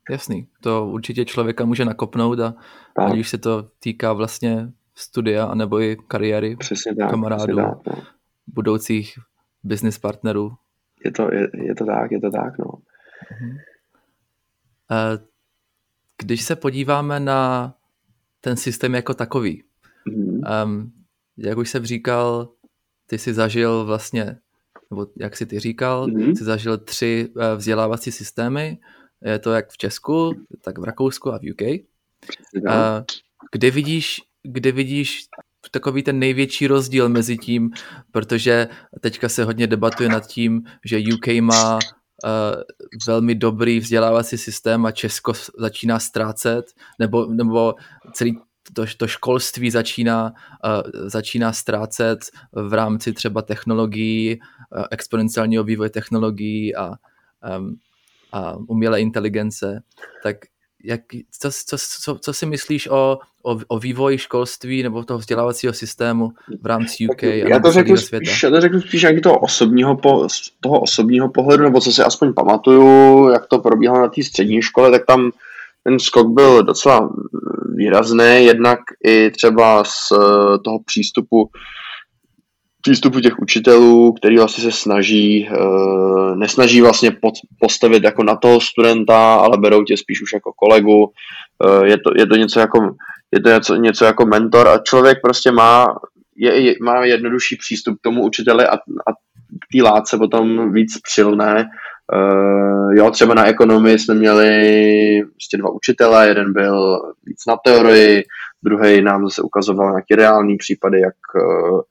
Jasný, 0.10 0.48
to 0.62 0.86
určitě 0.86 1.26
člověka 1.26 1.66
může 1.66 1.86
nakopnout 1.86 2.40
a 2.40 2.56
tak. 2.96 3.14
už 3.14 3.30
se 3.30 3.38
to 3.38 3.68
týká 3.80 4.14
vlastně 4.14 4.72
studia 4.96 5.46
anebo 5.46 5.82
i 5.82 5.98
kariéry 6.08 6.56
přesně 6.56 6.96
tak, 6.96 7.10
kamarádů, 7.10 7.44
přesně 7.44 7.96
tak, 7.96 8.04
budoucích 8.48 9.20
business 9.64 9.98
partnerů. 9.98 10.52
Je 11.06 11.12
to, 11.12 11.34
je, 11.34 11.50
je 11.54 11.76
to 11.76 11.86
tak, 11.86 12.12
je 12.12 12.20
to 12.20 12.32
tak, 12.32 12.58
no. 12.58 12.66
Uh-huh. 12.66 13.58
Když 16.18 16.42
se 16.42 16.56
podíváme 16.56 17.20
na 17.20 17.74
ten 18.42 18.58
systém 18.58 18.96
jako 18.96 19.14
takový, 19.14 19.64
mm-hmm. 20.08 20.66
um, 20.66 20.94
jak 21.38 21.58
už 21.58 21.70
jsem 21.70 21.86
říkal, 21.86 22.50
ty 23.06 23.18
jsi 23.18 23.34
zažil 23.34 23.86
vlastně, 23.86 24.38
nebo 24.90 25.08
jak 25.18 25.38
si 25.38 25.46
ty 25.46 25.60
říkal, 25.60 26.08
mm-hmm. 26.08 26.38
jsi 26.38 26.44
zažil 26.44 26.78
tři 26.78 27.30
uh, 27.36 27.44
vzdělávací 27.56 28.12
systémy, 28.12 28.78
je 29.22 29.40
to 29.40 29.52
jak 29.52 29.70
v 29.70 29.78
Česku, 29.78 30.46
tak 30.62 30.78
v 30.78 30.84
Rakousku 30.84 31.34
a 31.34 31.40
v 31.40 31.52
UK. 31.52 31.62
Uh, 31.62 33.04
kde 33.52 33.72
vidíš, 33.72 34.22
kde 34.44 34.72
vidíš 34.72 35.28
takový 35.72 36.04
ten 36.04 36.20
největší 36.20 36.68
rozdíl 36.68 37.10
mezi 37.10 37.38
tím, 37.38 37.70
protože 38.12 38.68
teďka 39.02 39.30
se 39.30 39.44
hodně 39.44 39.68
debatuje 39.68 40.10
nad 40.10 40.28
tím, 40.28 40.64
že 40.86 41.00
UK 41.14 41.28
má 41.42 41.76
uh, 41.76 41.82
velmi 43.08 43.36
dobrý 43.36 43.80
vzdělávací 43.80 44.38
systém 44.38 44.86
a 44.86 44.92
Česko 44.92 45.34
začíná 45.58 46.00
ztrácet, 46.00 46.66
nebo, 47.00 47.26
nebo 47.26 47.76
celý 48.14 48.38
to, 48.74 48.86
to 48.98 49.08
školství 49.08 49.72
začíná, 49.72 50.34
uh, 50.66 51.10
začíná 51.10 51.54
ztrácet 51.54 52.20
v 52.52 52.74
rámci 52.74 53.14
třeba 53.14 53.42
technologií, 53.42 54.40
uh, 54.40 54.84
exponenciálního 54.92 55.64
vývoje 55.64 55.90
technologií 55.90 56.76
a, 56.76 56.92
um, 57.58 57.76
a 58.32 58.56
umělé 58.68 59.02
inteligence, 59.02 59.84
tak 60.24 60.36
jak, 60.84 61.02
co, 61.40 61.50
co, 61.52 61.78
co, 62.02 62.18
co 62.22 62.34
si 62.34 62.46
myslíš 62.46 62.88
o, 62.88 63.20
o, 63.44 63.60
o 63.68 63.80
vývoji 63.80 64.18
školství 64.18 64.84
nebo 64.84 65.04
toho 65.04 65.18
vzdělávacího 65.18 65.74
systému 65.74 66.32
v 66.62 66.66
rámci 66.66 67.08
UK 67.10 67.24
a 67.24 67.28
já 67.28 67.60
to 67.60 67.72
řeknu 67.72 67.98
světa? 67.98 68.26
Spíš, 68.26 68.44
já 68.44 68.50
to 68.50 68.62
řeknu 68.62 68.82
spíš 68.82 69.02
jak 69.02 69.22
toho 69.22 69.40
osobního, 69.40 69.98
po, 69.98 70.28
toho 70.62 70.80
osobního 70.80 71.30
pohledu, 71.30 71.64
nebo 71.64 71.82
co 71.82 71.92
si 71.92 72.02
aspoň 72.02 72.34
pamatuju, 72.34 73.30
jak 73.30 73.46
to 73.46 73.60
probíhalo 73.60 74.02
na 74.02 74.08
té 74.08 74.24
střední 74.24 74.62
škole, 74.62 74.92
tak 74.92 75.06
tam 75.06 75.32
ten 75.84 76.00
skok 76.00 76.28
byl 76.28 76.64
docela 76.64 77.10
výrazný, 77.76 78.46
jednak 78.46 78.80
i 79.06 79.32
třeba 79.32 79.84
z 79.84 80.10
toho 80.64 80.80
přístupu 80.86 81.50
přístupu 82.82 83.20
těch 83.20 83.40
učitelů, 83.40 84.14
který 84.14 84.38
vlastně 84.38 84.64
se 84.64 84.72
snaží, 84.72 85.50
uh, 85.50 86.36
nesnaží 86.36 86.82
vlastně 86.82 87.12
postavit 87.60 88.04
jako 88.04 88.24
na 88.24 88.36
toho 88.36 88.62
studenta, 88.62 89.36
ale 89.36 89.58
berou 89.58 89.84
tě 89.84 89.98
spíš 89.98 90.22
už 90.22 90.34
jako 90.34 90.52
kolegu. 90.54 91.04
Uh, 91.66 91.84
je, 91.84 91.98
to, 91.98 92.12
je 92.16 92.28
to 92.28 92.36
něco 92.36 92.60
jako 92.60 92.96
je 93.32 93.42
to 93.42 93.50
něco, 93.50 93.76
něco 93.76 94.06
jako 94.06 94.26
mentor 94.26 94.68
a 94.68 94.78
člověk 94.78 95.18
prostě 95.24 95.52
má, 95.52 95.88
je, 96.36 96.76
má 96.82 97.06
jednodušší 97.06 97.56
přístup 97.56 97.98
k 97.98 98.02
tomu 98.02 98.26
učiteli 98.26 98.66
a, 98.66 98.74
a 98.76 99.12
k 99.62 99.78
té 99.78 99.84
látce 99.84 100.18
potom 100.18 100.74
víc 100.74 100.98
přilné. 101.12 101.70
Uh, 102.14 102.94
jo, 102.94 103.12
třeba 103.12 103.34
na 103.34 103.46
ekonomii 103.46 104.00
jsme 104.00 104.16
měli 104.16 105.22
prostě 105.24 105.58
dva 105.58 105.70
učitele, 105.70 106.28
jeden 106.28 106.54
byl 106.54 107.00
víc 107.26 107.46
na 107.48 107.58
teorii, 107.66 108.24
druhý 108.64 109.02
nám 109.02 109.28
zase 109.28 109.42
ukazoval 109.42 109.90
nějaké 109.90 110.16
reální 110.16 110.58
případy, 110.58 111.00
jak 111.02 111.16
Eh, 111.36 111.82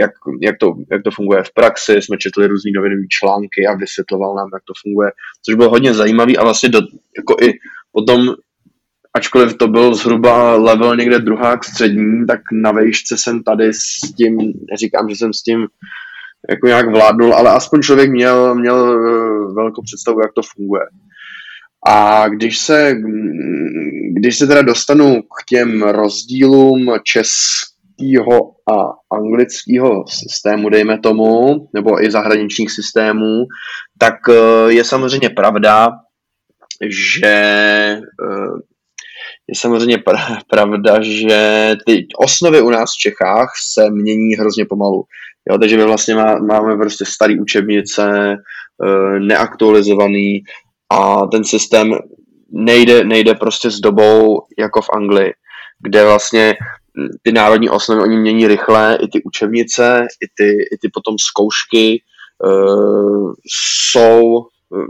jak, 0.00 0.10
jak, 0.42 0.58
to, 0.58 0.74
jak 0.90 1.02
to 1.02 1.10
funguje 1.10 1.42
v 1.42 1.54
praxi, 1.54 2.02
jsme 2.02 2.18
četli 2.18 2.46
různý 2.46 2.72
novinové 2.72 3.02
články 3.08 3.66
a 3.66 3.76
vysvětloval 3.76 4.34
nám, 4.34 4.48
jak 4.54 4.62
to 4.64 4.72
funguje, 4.82 5.10
což 5.44 5.54
bylo 5.54 5.70
hodně 5.70 5.94
zajímavý 5.94 6.38
a 6.38 6.42
vlastně 6.42 6.68
do, 6.68 6.80
jako 7.16 7.36
i 7.42 7.52
potom, 7.92 8.34
ačkoliv 9.14 9.58
to 9.58 9.68
byl 9.68 9.94
zhruba 9.94 10.56
level 10.56 10.96
někde 10.96 11.18
druhák 11.18 11.64
střední, 11.64 12.26
tak 12.26 12.40
na 12.52 12.72
vejšce 12.72 13.16
jsem 13.18 13.42
tady 13.42 13.74
s 13.74 14.00
tím, 14.16 14.38
neříkám, 14.70 15.08
že 15.08 15.16
jsem 15.16 15.32
s 15.32 15.42
tím 15.42 15.66
jako 16.50 16.66
nějak 16.66 16.90
vládnul, 16.90 17.34
ale 17.34 17.50
aspoň 17.50 17.82
člověk 17.82 18.10
měl, 18.10 18.54
měl 18.54 18.92
eh, 18.92 19.54
velkou 19.54 19.82
představu, 19.82 20.20
jak 20.20 20.32
to 20.32 20.42
funguje. 20.56 20.82
A 21.86 22.28
když 22.28 22.58
se, 22.58 22.96
když 24.12 24.38
se 24.38 24.46
teda 24.46 24.62
dostanu 24.62 25.22
k 25.22 25.44
těm 25.48 25.82
rozdílům 25.82 26.92
českého 28.00 28.50
a 28.72 28.92
anglického 29.16 30.04
systému, 30.08 30.68
dejme 30.68 30.98
tomu, 30.98 31.56
nebo 31.74 32.04
i 32.04 32.10
zahraničních 32.10 32.70
systémů, 32.70 33.44
tak 33.98 34.14
eh, 34.28 34.72
je 34.72 34.84
samozřejmě 34.84 35.30
pravda, 35.30 35.90
že 36.88 37.26
eh, 37.26 38.50
je 39.48 39.54
samozřejmě 39.56 39.98
pravda, 40.50 41.02
že 41.02 41.72
ty 41.86 42.06
osnovy 42.18 42.62
u 42.62 42.70
nás 42.70 42.90
v 42.90 43.00
Čechách 43.00 43.48
se 43.72 43.90
mění 43.90 44.34
hrozně 44.34 44.64
pomalu. 44.64 45.04
Jo, 45.50 45.58
takže 45.58 45.76
my 45.76 45.84
vlastně 45.84 46.14
má, 46.14 46.38
máme 46.38 46.76
prostě 46.76 47.04
starý 47.04 47.40
učebnice, 47.40 48.36
eh, 48.36 49.20
neaktualizovaný 49.20 50.42
a 50.92 51.26
ten 51.26 51.44
systém 51.44 51.94
nejde, 52.52 53.04
nejde 53.04 53.34
prostě 53.34 53.70
s 53.70 53.80
dobou 53.80 54.42
jako 54.58 54.82
v 54.82 54.90
Anglii, 54.94 55.32
kde 55.82 56.04
vlastně 56.04 56.56
ty 57.22 57.32
národní 57.32 57.70
osnovy, 57.70 58.02
oni 58.02 58.16
mění 58.16 58.46
rychle, 58.46 58.98
i 59.00 59.08
ty 59.08 59.22
učebnice, 59.24 60.06
i 60.22 60.26
ty, 60.34 60.62
i 60.72 60.78
ty 60.80 60.88
potom 60.94 61.14
zkoušky 61.18 62.02
uh, 62.44 63.32
jsou, 63.46 64.22
uh, 64.68 64.86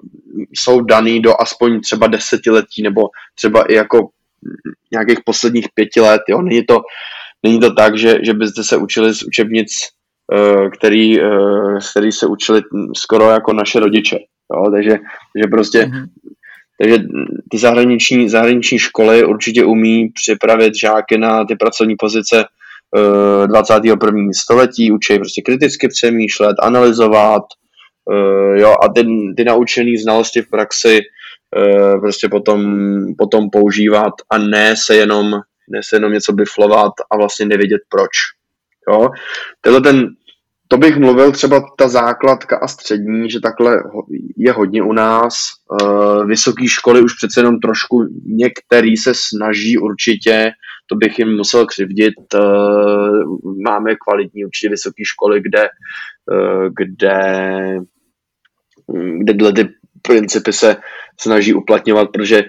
jsou 0.52 0.80
daný 0.80 1.20
do 1.20 1.40
aspoň 1.40 1.80
třeba 1.80 2.06
desetiletí, 2.06 2.82
nebo 2.82 3.02
třeba 3.34 3.62
i 3.62 3.74
jako 3.74 4.08
nějakých 4.92 5.18
posledních 5.24 5.66
pěti 5.74 6.00
let, 6.00 6.22
jo, 6.28 6.42
není 6.42 6.66
to, 6.66 6.80
není 7.42 7.60
to 7.60 7.74
tak, 7.74 7.98
že, 7.98 8.18
že 8.22 8.34
byste 8.34 8.64
se 8.64 8.76
učili 8.76 9.14
z 9.14 9.22
učebnic, 9.22 9.70
uh, 10.34 10.70
který, 10.70 11.22
uh, 11.22 11.78
který 11.90 12.12
se 12.12 12.26
učili 12.26 12.62
skoro 12.96 13.30
jako 13.30 13.52
naše 13.52 13.80
rodiče, 13.80 14.18
jo, 14.54 14.70
takže, 14.70 14.90
takže 14.90 15.48
prostě 15.50 15.82
mm-hmm. 15.82 16.06
Takže 16.80 16.98
ty 17.50 17.58
zahraniční, 17.58 18.28
zahraniční 18.28 18.78
školy 18.78 19.24
určitě 19.24 19.64
umí 19.64 20.08
připravit 20.08 20.74
žáky 20.80 21.18
na 21.18 21.44
ty 21.44 21.56
pracovní 21.56 21.96
pozice 21.96 22.44
21. 23.46 24.28
Eh, 24.30 24.34
století, 24.34 24.92
učí 24.92 25.16
prostě 25.16 25.42
kriticky 25.42 25.88
přemýšlet, 25.88 26.56
analyzovat, 26.62 27.42
eh, 28.12 28.60
jo, 28.60 28.74
a 28.82 28.88
ty, 28.88 29.06
ty 29.36 29.44
naučené 29.44 29.90
znalosti 30.02 30.42
v 30.42 30.50
praxi 30.50 31.00
eh, 31.56 31.98
prostě 31.98 32.28
potom, 32.28 32.62
potom 33.18 33.50
používat 33.50 34.12
a 34.30 34.38
ne 34.38 34.74
se 34.76 34.96
jenom, 34.96 35.30
ne 35.68 35.80
se 35.84 35.96
jenom 35.96 36.12
něco 36.12 36.32
biflovat 36.32 36.92
a 37.10 37.16
vlastně 37.16 37.46
nevědět 37.46 37.80
proč. 37.88 38.10
Jo. 38.90 39.08
Tenhle 39.60 39.80
ten 39.80 40.08
to 40.72 40.76
bych 40.76 40.96
mluvil 40.96 41.32
třeba 41.32 41.62
ta 41.76 41.88
základka 41.88 42.58
a 42.62 42.68
střední, 42.68 43.30
že 43.30 43.40
takhle 43.40 43.82
je 44.36 44.52
hodně 44.52 44.82
u 44.82 44.92
nás. 44.92 45.34
Eh, 45.82 46.24
Vysoké 46.24 46.68
školy 46.68 47.02
už 47.02 47.14
přece 47.14 47.40
jenom 47.40 47.60
trošku 47.60 48.06
některý 48.26 48.96
se 48.96 49.12
snaží 49.14 49.78
určitě, 49.78 50.50
to 50.86 50.96
bych 50.96 51.18
jim 51.18 51.36
musel 51.36 51.66
křivdit. 51.66 52.14
Eh, 52.34 52.38
máme 53.64 53.96
kvalitní 53.96 54.44
určitě 54.44 54.68
vysoké 54.68 55.04
školy, 55.04 55.40
kde, 55.40 55.68
eh, 56.32 56.68
kde, 56.76 57.78
kde 59.22 59.52
ty 59.52 59.68
principy 60.02 60.52
se 60.52 60.76
snaží 61.20 61.54
uplatňovat, 61.54 62.10
protože 62.12 62.42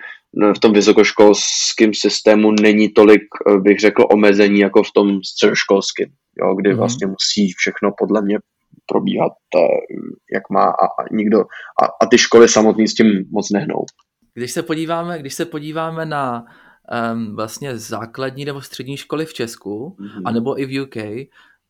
v 0.56 0.60
tom 0.60 0.74
vysokoškolském 0.74 1.94
systému 1.94 2.52
není 2.52 2.90
tolik, 2.90 3.22
bych 3.58 3.80
řekl, 3.80 4.06
omezení 4.12 4.60
jako 4.60 4.84
v 4.84 4.92
tom 4.92 5.24
středoškolském 5.24 6.10
jo, 6.40 6.56
kdy 6.56 6.70
mm. 6.70 6.78
vlastně 6.78 7.08
musí 7.08 7.52
všechno 7.58 7.92
podle 7.98 8.22
mě 8.22 8.40
probíhat, 8.86 9.32
eh, 9.56 9.60
jak 10.34 10.50
má 10.50 10.64
a, 10.64 10.86
a 10.86 11.06
nikdo, 11.12 11.40
a, 11.84 11.86
a 12.02 12.06
ty 12.06 12.18
školy 12.18 12.48
samotný 12.48 12.88
s 12.88 12.94
tím 12.94 13.26
moc 13.32 13.50
nehnou. 13.50 13.86
Když 14.34 14.52
se 14.52 14.64
podíváme, 14.64 15.20
když 15.20 15.34
se 15.34 15.46
podíváme 15.46 16.06
na 16.06 16.46
um, 17.14 17.36
vlastně 17.36 17.78
základní 17.78 18.46
nebo 18.46 18.62
střední 18.62 18.98
školy 18.98 19.26
v 19.26 19.34
Česku, 19.34 19.96
mm-hmm. 20.00 20.22
anebo 20.26 20.62
i 20.62 20.66
v 20.66 20.82
UK, 20.82 20.98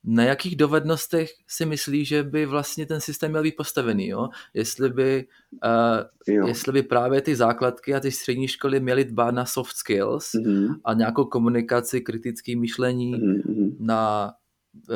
na 0.03 0.24
jakých 0.24 0.56
dovednostech 0.56 1.30
si 1.48 1.65
myslí, 1.65 2.06
že 2.06 2.24
by 2.24 2.46
vlastně 2.46 2.86
ten 2.86 3.01
systém 3.01 3.32
měl 3.32 3.44
být 3.44 3.56
postavený, 3.58 4.08
jo? 4.08 4.30
Jestli 4.53 4.89
by, 4.89 5.25
uh, 5.65 6.36
jo. 6.36 6.48
jestli 6.48 6.72
by 6.72 6.84
právě 6.84 7.22
ty 7.22 7.36
základky 7.36 7.94
a 7.94 8.00
ty 8.00 8.12
střední 8.12 8.48
školy 8.48 8.80
měly 8.80 9.06
dbát 9.06 9.32
na 9.32 9.46
soft 9.46 9.75
skills 9.75 10.32
mm-hmm. 10.32 10.75
a 10.86 10.94
nějakou 10.94 11.25
komunikaci, 11.25 12.01
kritické 12.01 12.56
myšlení, 12.56 13.15
mm-hmm. 13.15 13.75
na 13.80 14.32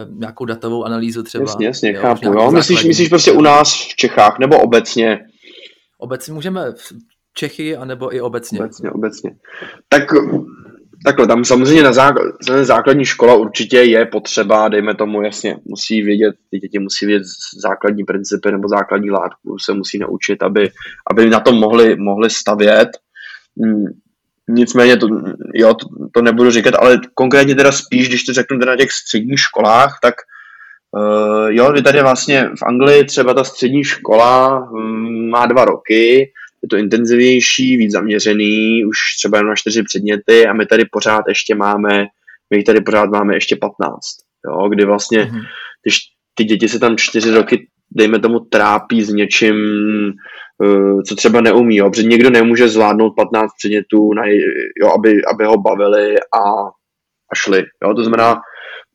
nějakou 0.09 0.45
datovou 0.45 0.83
analýzu 0.83 1.23
třeba. 1.23 1.41
Jasně, 1.41 1.65
jasně, 1.65 1.93
jo, 1.93 2.01
chápu. 2.01 2.25
Jo. 2.25 2.51
Myslíš, 2.51 2.83
myslíš 2.83 3.09
prostě 3.09 3.31
u 3.31 3.41
nás 3.41 3.73
v 3.73 3.95
Čechách 3.95 4.39
nebo 4.39 4.59
obecně? 4.59 5.19
Obecně 5.97 6.33
můžeme 6.33 6.71
v 6.71 6.93
Čechy, 7.33 7.75
anebo 7.75 8.15
i 8.15 8.21
obecně. 8.21 8.59
Obecně, 8.59 8.91
obecně. 8.91 9.31
Tak 9.89 10.03
takhle, 11.05 11.27
tam 11.27 11.45
samozřejmě 11.45 11.83
na 11.83 11.93
základ, 11.93 12.25
základní 12.61 13.05
škola 13.05 13.35
určitě 13.35 13.77
je 13.77 14.05
potřeba, 14.05 14.67
dejme 14.67 14.95
tomu 14.95 15.21
jasně, 15.21 15.57
musí 15.65 16.01
vědět, 16.01 16.35
ty 16.51 16.59
děti 16.59 16.79
musí 16.79 17.05
vědět 17.05 17.27
základní 17.61 18.03
principy 18.03 18.51
nebo 18.51 18.67
základní 18.67 19.11
látku, 19.11 19.57
se 19.65 19.73
musí 19.73 19.99
naučit, 19.99 20.43
aby, 20.43 20.71
aby 21.11 21.29
na 21.29 21.39
tom 21.39 21.55
mohli, 21.55 21.95
mohli 21.95 22.29
stavět. 22.29 22.89
Nicméně 24.49 24.97
to, 24.97 25.07
jo, 25.53 25.73
to, 25.73 25.87
to 26.13 26.21
nebudu 26.21 26.51
říkat, 26.51 26.75
ale 26.75 26.99
konkrétně 27.13 27.55
teda 27.55 27.71
spíš, 27.71 28.09
když 28.09 28.23
to 28.23 28.33
řeknu 28.33 28.59
teda 28.59 28.71
na 28.71 28.77
těch 28.77 28.91
středních 28.91 29.39
školách, 29.39 29.99
tak 30.01 30.15
uh, 30.91 31.47
jo, 31.49 31.71
vy 31.71 31.81
tady 31.81 32.01
vlastně 32.01 32.49
v 32.59 32.63
Anglii 32.63 33.03
třeba 33.03 33.33
ta 33.33 33.43
střední 33.43 33.83
škola 33.83 34.59
um, 34.71 35.29
má 35.29 35.45
dva 35.45 35.65
roky, 35.65 36.31
je 36.65 36.69
to 36.69 36.77
intenzivnější, 36.77 37.77
víc 37.77 37.91
zaměřený, 37.91 38.85
už 38.85 38.97
třeba 39.17 39.37
jen 39.37 39.47
na 39.47 39.55
čtyři 39.55 39.83
předměty 39.83 40.47
a 40.47 40.53
my 40.53 40.65
tady 40.65 40.85
pořád 40.91 41.23
ještě 41.27 41.55
máme, 41.55 42.05
my 42.49 42.63
tady 42.63 42.81
pořád 42.81 43.09
máme 43.09 43.35
ještě 43.35 43.55
15, 43.55 43.99
jo, 44.45 44.69
kdy 44.69 44.85
vlastně 44.85 45.19
mm-hmm. 45.19 45.41
ty, 45.81 45.89
ty 46.33 46.43
děti 46.43 46.69
se 46.69 46.79
tam 46.79 46.97
čtyři 46.97 47.31
roky, 47.31 47.67
dejme 47.91 48.19
tomu, 48.19 48.39
trápí 48.39 49.03
s 49.03 49.09
něčím, 49.09 49.55
co 51.07 51.15
třeba 51.15 51.41
neumí, 51.41 51.75
jo, 51.75 51.89
protože 51.89 52.07
někdo 52.07 52.29
nemůže 52.29 52.67
zvládnout 52.67 53.13
15 53.15 53.51
předmětů, 53.57 54.13
na, 54.13 54.23
jo, 54.81 54.91
aby, 54.97 55.21
aby 55.33 55.45
ho 55.45 55.57
bavili 55.57 56.15
a, 56.19 56.39
a 57.31 57.35
šli. 57.35 57.63
Jo. 57.83 57.93
To 57.93 58.03
znamená, 58.03 58.41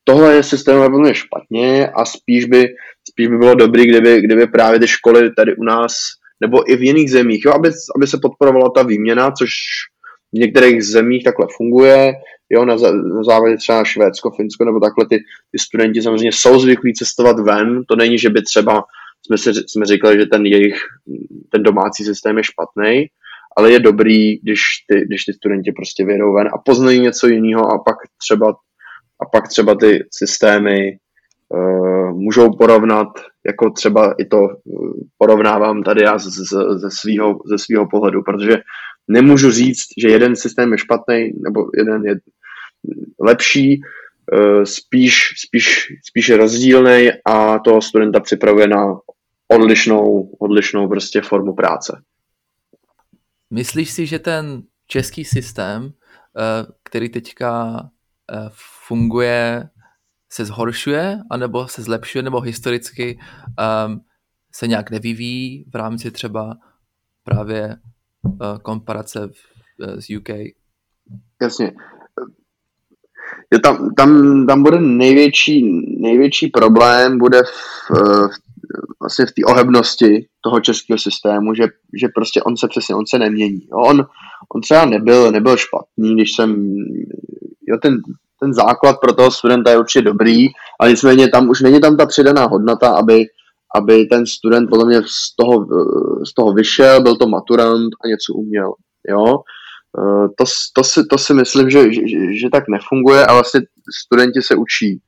tohle 0.04 0.34
je 0.34 0.42
systémové 0.42 0.88
velmi 0.88 1.14
špatně 1.14 1.88
a 1.88 2.04
spíš 2.04 2.44
by, 2.44 2.68
spíš 3.10 3.28
by 3.28 3.38
bylo 3.38 3.54
dobré, 3.54 3.86
kdyby, 3.86 4.20
kdyby 4.20 4.46
právě 4.46 4.80
ty 4.80 4.88
školy 4.88 5.34
tady 5.34 5.56
u 5.56 5.64
nás 5.64 5.92
nebo 6.40 6.72
i 6.72 6.76
v 6.76 6.82
jiných 6.82 7.10
zemích, 7.10 7.42
jo, 7.44 7.52
aby, 7.52 7.70
aby 7.96 8.06
se 8.06 8.18
podporovala 8.22 8.70
ta 8.70 8.82
výměna, 8.82 9.30
což 9.30 9.50
v 10.32 10.38
některých 10.38 10.82
zemích 10.82 11.24
takhle 11.24 11.46
funguje, 11.56 12.12
jo, 12.50 12.64
na, 12.64 12.76
na 13.14 13.22
závodě 13.22 13.56
třeba 13.56 13.84
Švédsko, 13.84 14.30
Finsko 14.30 14.64
nebo 14.64 14.80
takhle 14.80 15.06
ty, 15.06 15.16
ty 15.52 15.58
studenti 15.60 16.02
samozřejmě 16.02 16.32
jsou 16.32 16.58
zvyklí 16.58 16.94
cestovat 16.94 17.40
ven, 17.40 17.82
to 17.88 17.96
není, 17.96 18.18
že 18.18 18.30
by 18.30 18.42
třeba 18.42 18.84
jsme, 19.26 19.38
si, 19.38 19.50
jsme 19.66 19.86
říkali, 19.86 20.20
že 20.20 20.26
ten 20.26 20.46
jejich 20.46 20.82
ten 21.50 21.62
domácí 21.62 22.04
systém 22.04 22.38
je 22.38 22.44
špatný, 22.44 23.06
ale 23.56 23.72
je 23.72 23.80
dobrý, 23.80 24.38
když 24.38 24.60
ty, 24.88 25.00
když 25.06 25.24
ty 25.24 25.32
studenti 25.32 25.72
prostě 25.72 26.04
vyjedou 26.04 26.34
ven 26.34 26.48
a 26.54 26.58
poznají 26.64 27.00
něco 27.00 27.28
jiného 27.28 27.66
a 27.66 27.78
pak 27.78 27.96
třeba, 28.22 28.48
a 29.22 29.26
pak 29.32 29.48
třeba 29.48 29.74
ty 29.74 30.04
systémy 30.10 30.98
uh, 31.48 32.10
můžou 32.10 32.50
porovnat, 32.50 33.08
jako 33.46 33.70
třeba 33.70 34.14
i 34.18 34.24
to 34.24 34.38
uh, 34.38 34.92
porovnávám 35.18 35.82
tady 35.82 36.02
já 36.02 36.18
z, 36.18 36.24
z, 36.24 36.52
ze 36.80 36.88
svého 36.90 37.38
ze 37.50 37.58
svýho 37.58 37.88
pohledu, 37.90 38.22
protože 38.22 38.56
nemůžu 39.08 39.50
říct, 39.50 39.86
že 40.02 40.08
jeden 40.08 40.36
systém 40.36 40.72
je 40.72 40.78
špatný 40.78 41.30
nebo 41.44 41.60
jeden 41.78 42.04
je 42.04 42.14
lepší, 43.20 43.80
spíš, 44.64 45.34
spíš, 45.46 45.86
spíš 46.08 46.28
je 46.28 46.36
rozdílný 46.36 47.08
a 47.24 47.58
toho 47.58 47.82
studenta 47.82 48.20
připravuje 48.20 48.68
na 48.68 48.86
odlišnou, 49.48 50.30
odlišnou 50.38 50.88
prostě 50.88 51.20
formu 51.20 51.54
práce. 51.54 52.02
Myslíš 53.50 53.90
si, 53.90 54.06
že 54.06 54.18
ten 54.18 54.62
český 54.86 55.24
systém, 55.24 55.92
který 56.82 57.08
teďka 57.08 57.80
funguje 58.86 59.68
se 60.32 60.44
zhoršuje, 60.44 61.18
anebo 61.30 61.68
se 61.68 61.82
zlepšuje, 61.82 62.22
nebo 62.22 62.40
historicky 62.40 63.18
um, 63.86 64.00
se 64.52 64.66
nějak 64.66 64.90
nevyvíjí 64.90 65.64
v 65.72 65.74
rámci 65.76 66.10
třeba 66.10 66.56
právě 67.24 67.76
komparace 68.62 69.30
s 69.78 70.10
UK? 70.18 70.28
Jasně. 71.42 71.72
Je 73.52 73.58
tam, 73.60 73.90
tam, 73.96 74.46
tam 74.46 74.62
bude 74.62 74.80
největší, 74.80 75.84
největší 76.00 76.46
problém 76.48 77.18
bude 77.18 77.42
v, 77.42 77.90
v, 77.90 78.28
vlastně 79.00 79.26
v 79.26 79.32
té 79.32 79.42
ohebnosti 79.52 80.26
toho 80.40 80.60
českého 80.60 80.98
systému, 80.98 81.54
že, 81.54 81.62
že 82.00 82.08
prostě 82.14 82.42
on 82.42 82.56
se 82.56 82.68
přesně, 82.68 82.94
on 82.94 83.06
se 83.06 83.18
nemění. 83.18 83.60
On, 83.72 84.06
on 84.54 84.60
třeba 84.60 84.84
nebyl, 84.84 85.32
nebyl 85.32 85.56
špatný, 85.56 86.14
když 86.14 86.32
jsem, 86.32 86.74
jo, 87.68 87.76
ten, 87.82 87.96
ten 88.40 88.54
základ 88.54 88.96
pro 89.00 89.12
toho 89.12 89.30
studenta 89.30 89.70
je 89.70 89.78
určitě 89.78 90.02
dobrý, 90.02 90.46
ale 90.80 90.90
nicméně 90.90 91.28
tam 91.28 91.48
už 91.48 91.60
není 91.60 91.80
tam 91.80 91.96
ta 91.96 92.06
přidaná 92.06 92.46
hodnota, 92.46 92.90
aby, 92.90 93.24
aby 93.74 94.04
ten 94.04 94.26
student 94.26 94.70
podle 94.70 94.84
mě 94.84 95.02
z 95.02 95.36
toho, 95.36 95.66
z 96.24 96.34
toho 96.34 96.52
vyšel, 96.52 97.02
byl 97.02 97.16
to 97.16 97.28
maturant 97.28 97.90
a 98.04 98.08
něco 98.08 98.32
uměl. 98.34 98.72
Jo? 99.08 99.38
Eh, 99.98 100.28
to, 100.38 100.44
to, 100.74 100.84
si, 100.84 101.00
to 101.10 101.18
si 101.18 101.34
myslím, 101.34 101.70
že, 101.70 101.92
že, 101.92 102.00
že 102.40 102.48
tak 102.52 102.64
nefunguje 102.68 103.26
a 103.26 103.32
vlastně 103.32 103.60
studenti 104.04 104.42
se 104.42 104.54
učí. 104.54 105.00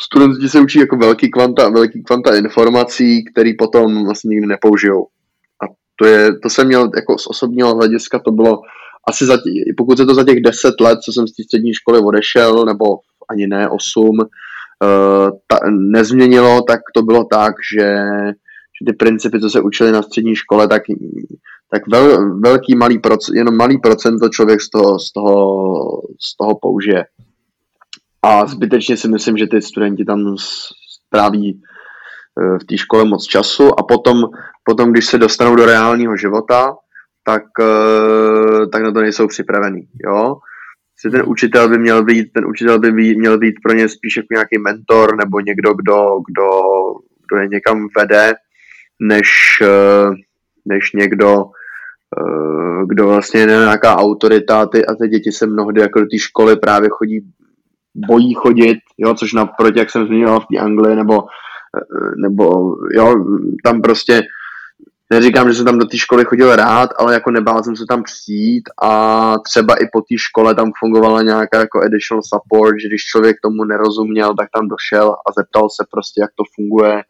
Studenti 0.00 0.48
se 0.48 0.60
učí 0.60 0.78
jako 0.78 0.96
velký 0.96 1.30
kvanta, 1.30 1.68
velký 1.68 2.02
kvanta 2.02 2.36
informací, 2.36 3.24
který 3.24 3.56
potom 3.56 4.04
vlastně 4.04 4.28
nikdy 4.28 4.46
nepoužijou. 4.46 5.06
A 5.62 5.66
to, 5.96 6.06
je, 6.06 6.38
to 6.38 6.50
jsem 6.50 6.66
měl 6.66 6.90
jako 6.96 7.18
z 7.18 7.26
osobního 7.26 7.74
hlediska, 7.74 8.18
to 8.18 8.30
bylo 8.30 8.60
asi 9.08 9.26
za, 9.26 9.38
pokud 9.76 9.98
se 9.98 10.06
to 10.06 10.14
za 10.14 10.24
těch 10.24 10.40
deset 10.40 10.80
let, 10.80 10.98
co 10.98 11.12
jsem 11.12 11.26
z 11.26 11.32
té 11.32 11.42
střední 11.42 11.74
školy 11.74 11.98
odešel, 11.98 12.64
nebo 12.64 12.84
ani 13.30 13.46
ne 13.46 13.68
osm, 13.68 14.18
uh, 14.18 15.30
ta, 15.46 15.58
nezměnilo, 15.70 16.62
tak 16.62 16.80
to 16.94 17.02
bylo 17.02 17.24
tak, 17.24 17.54
že 17.74 18.04
ty 18.84 18.92
principy, 18.92 19.40
co 19.40 19.50
se 19.50 19.60
učili 19.60 19.92
na 19.92 20.02
střední 20.02 20.36
škole, 20.36 20.68
tak, 20.68 20.82
tak 21.70 21.82
vel, 21.88 22.38
velký 22.40 22.74
malý 22.74 22.98
procent, 22.98 23.34
jenom 23.34 23.56
malý 23.56 23.78
procento 23.78 24.28
člověk 24.28 24.60
z 24.60 24.70
toho, 24.70 24.98
z 24.98 25.12
toho, 25.12 25.64
z 26.20 26.36
toho 26.36 26.58
použije. 26.62 27.04
A 28.22 28.46
zbytečně 28.46 28.96
si 28.96 29.08
myslím, 29.08 29.36
že 29.36 29.46
ty 29.46 29.62
studenti 29.62 30.04
tam 30.04 30.36
stráví 31.08 31.62
eh, 32.40 32.58
v 32.58 32.64
té 32.64 32.78
škole 32.78 33.04
moc 33.04 33.24
času 33.24 33.80
a 33.80 33.82
potom, 33.82 34.24
potom, 34.64 34.92
když 34.92 35.06
se 35.06 35.18
dostanou 35.18 35.56
do 35.56 35.66
reálního 35.66 36.16
života, 36.16 36.74
tak, 37.24 37.42
eh, 37.60 38.66
tak 38.66 38.82
na 38.82 38.92
to 38.92 39.00
nejsou 39.00 39.26
připravený, 39.26 39.88
jo. 40.06 40.36
Ten 41.10 41.22
učitel 41.26 41.68
by 41.68 41.78
měl 41.78 42.04
být, 42.04 42.32
ten 42.32 42.46
učitel 42.46 42.78
by 42.78 42.92
měl 42.92 43.38
být 43.38 43.54
pro 43.62 43.72
ně 43.72 43.88
spíš 43.88 44.16
jako 44.16 44.26
nějaký 44.30 44.58
mentor 44.58 45.16
nebo 45.16 45.40
někdo, 45.40 45.74
kdo, 45.74 46.20
kdo, 46.28 46.50
kdo 47.28 47.40
je 47.40 47.48
někam 47.48 47.88
vede, 47.96 48.34
než, 49.02 49.28
eh, 49.62 50.10
než 50.64 50.92
někdo, 50.92 51.44
eh, 52.18 52.86
kdo 52.86 53.06
vlastně 53.06 53.40
je 53.40 53.46
nějaká 53.46 53.96
autorita 53.96 54.66
ty, 54.66 54.86
a 54.86 54.94
ty 54.94 55.08
děti 55.08 55.32
se 55.32 55.46
mnohdy 55.46 55.80
jako 55.80 56.00
do 56.00 56.06
té 56.06 56.18
školy 56.18 56.56
právě 56.56 56.88
chodí, 56.92 57.20
bojí 57.94 58.34
chodit, 58.34 58.78
jo, 58.98 59.14
což 59.14 59.32
naproti, 59.32 59.78
jak 59.78 59.90
jsem 59.90 60.06
zmínil 60.06 60.40
v 60.40 60.46
té 60.52 60.58
Anglii, 60.58 60.96
nebo, 60.96 61.24
nebo 62.16 62.76
jo, 62.92 63.14
tam 63.64 63.82
prostě 63.82 64.22
neříkám, 65.10 65.48
že 65.48 65.54
jsem 65.54 65.64
tam 65.64 65.78
do 65.78 65.86
té 65.86 65.98
školy 65.98 66.24
chodil 66.24 66.56
rád, 66.56 66.90
ale 66.98 67.14
jako 67.14 67.30
nebál 67.30 67.62
jsem 67.62 67.76
se 67.76 67.84
tam 67.88 68.02
přijít 68.02 68.62
a 68.82 69.34
třeba 69.38 69.74
i 69.74 69.84
po 69.92 70.00
té 70.00 70.14
škole 70.18 70.54
tam 70.54 70.72
fungovala 70.78 71.22
nějaká 71.22 71.58
jako 71.58 71.80
additional 71.80 72.22
support, 72.22 72.80
že 72.80 72.88
když 72.88 73.02
člověk 73.04 73.36
tomu 73.42 73.64
nerozuměl, 73.64 74.34
tak 74.34 74.48
tam 74.54 74.68
došel 74.68 75.12
a 75.12 75.32
zeptal 75.38 75.68
se 75.70 75.84
prostě, 75.90 76.20
jak 76.20 76.30
to 76.36 76.44
funguje 76.54 77.02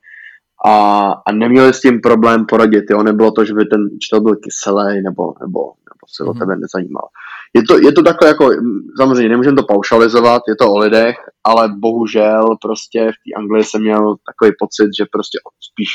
a, 0.64 1.08
a 1.26 1.32
neměli 1.32 1.72
s 1.72 1.80
tím 1.80 2.00
problém 2.00 2.46
poradit, 2.46 2.84
jo, 2.90 3.02
nebylo 3.02 3.30
to, 3.30 3.44
že 3.44 3.54
by 3.54 3.64
ten 3.64 3.80
učitel 3.96 4.20
byl 4.20 4.36
kyselý 4.36 5.02
nebo, 5.02 5.34
nebo, 5.40 5.60
nebo 5.88 6.04
se 6.14 6.24
o 6.24 6.30
mhm. 6.30 6.38
tebe 6.38 6.56
nezajímal. 6.56 7.08
Je 7.54 7.62
to, 7.62 7.78
je 7.78 7.92
to 7.92 8.02
takhle 8.02 8.28
jako, 8.28 8.50
samozřejmě 8.96 9.28
nemůžeme 9.28 9.56
to 9.56 9.62
paušalizovat, 9.62 10.42
je 10.48 10.56
to 10.56 10.72
o 10.72 10.78
lidech, 10.78 11.16
ale 11.44 11.68
bohužel 11.78 12.56
prostě 12.62 13.00
v 13.00 13.18
té 13.24 13.30
Anglii 13.36 13.64
jsem 13.64 13.80
měl 13.82 14.14
takový 14.26 14.50
pocit, 14.58 14.88
že 14.98 15.04
prostě 15.12 15.38
spíš 15.72 15.88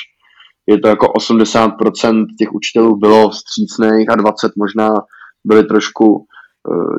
je 0.68 0.80
to 0.80 0.88
jako 0.88 1.06
80% 1.06 2.26
těch 2.40 2.54
učitelů 2.54 2.96
bylo 2.96 3.30
vstřícných 3.30 4.10
a 4.10 4.16
20 4.16 4.52
možná 4.58 4.94
byli 5.46 5.64
trošku, 5.64 6.26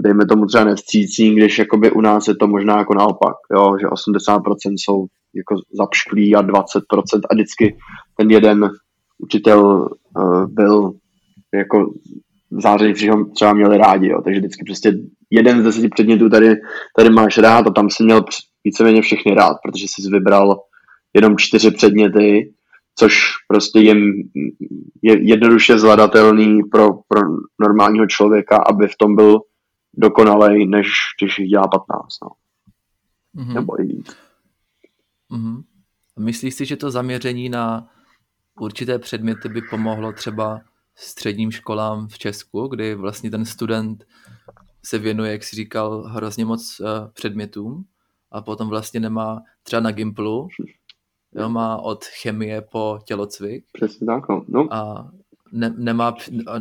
dejme 0.01 0.27
tomu 0.27 0.47
třeba 0.47 0.65
nevstřícní, 0.65 1.35
když 1.35 1.59
jakoby 1.59 1.91
u 1.91 2.01
nás 2.01 2.29
je 2.29 2.37
to 2.37 2.47
možná 2.47 2.79
jako 2.79 2.95
naopak, 2.95 3.37
jo, 3.53 3.77
že 3.81 3.87
80% 3.87 4.75
jsou 4.77 5.07
jako 5.35 5.55
zapšklí 5.73 6.35
a 6.35 6.43
20% 6.43 7.21
a 7.31 7.35
vždycky 7.35 7.77
ten 8.17 8.31
jeden 8.31 8.71
učitel 9.19 9.89
uh, 10.17 10.47
byl 10.47 10.93
jako 11.55 11.93
záření, 12.51 12.95
třeba 13.35 13.53
měli 13.53 13.79
rádi, 13.79 14.09
jo, 14.09 14.23
takže 14.25 14.41
vždycky 14.41 14.65
prostě 14.65 14.93
jeden 15.31 15.61
z 15.61 15.65
deseti 15.65 15.89
předmětů 15.89 16.29
tady, 16.29 16.55
tady 16.97 17.11
máš 17.11 17.39
rád 17.39 17.67
a 17.67 17.71
tam 17.71 17.91
si 17.91 18.05
měl 18.05 18.25
víceméně 18.65 19.03
všechny 19.03 19.35
rád, 19.35 19.57
protože 19.65 19.85
jsi 19.85 20.11
vybral 20.11 20.61
jenom 21.15 21.37
čtyři 21.39 21.71
předměty 21.71 22.53
což 22.99 23.15
prostě 23.49 23.81
je, 23.81 23.95
je 25.03 25.29
jednoduše 25.29 25.79
zvladatelný 25.79 26.61
pro, 26.73 26.89
pro 27.09 27.21
normálního 27.61 28.07
člověka, 28.07 28.57
aby 28.57 28.89
v 28.89 28.97
tom 28.99 29.17
byl 29.17 29.39
dokonalej, 29.95 30.67
než 30.67 30.89
když 31.21 31.39
jich 31.39 31.49
dělá 31.49 31.69
15. 31.69 32.19
No. 32.23 32.31
Mm-hmm. 33.43 33.55
Nebo 33.55 33.81
i 33.81 33.87
víc. 33.87 34.17
Mm-hmm. 35.31 35.65
Myslíš 36.19 36.55
si, 36.55 36.67
že 36.67 36.77
to 36.77 36.91
zaměření 36.91 37.49
na 37.49 37.89
určité 38.61 38.99
předměty 38.99 39.49
by 39.49 39.63
pomohlo 39.63 40.13
třeba 40.13 40.61
středním 40.95 41.51
školám 41.51 42.09
v 42.09 42.19
Česku, 42.19 42.67
kdy 42.67 42.95
vlastně 42.95 43.31
ten 43.31 43.45
student 43.45 44.05
se 44.85 44.99
věnuje, 44.99 45.33
jak 45.33 45.45
jsi 45.45 45.57
říkal, 45.57 46.03
hrozně 46.03 46.45
moc 46.45 46.81
uh, 46.81 46.87
předmětům 47.13 47.85
a 48.33 48.43
potom 48.43 48.69
vlastně 48.69 49.01
nemá 49.01 49.43
třeba 49.63 49.81
na 49.81 49.91
Gimplu 49.91 50.49
Jo, 51.35 51.49
má 51.49 51.77
od 51.77 52.05
chemie 52.05 52.63
po 52.63 52.99
tělocvik. 53.05 53.65
Přesně 53.73 54.07
tak, 54.07 54.29
no. 54.29 54.45
no. 54.49 54.75
A 54.75 55.11
ne, 55.53 55.75
nemá, 55.77 56.15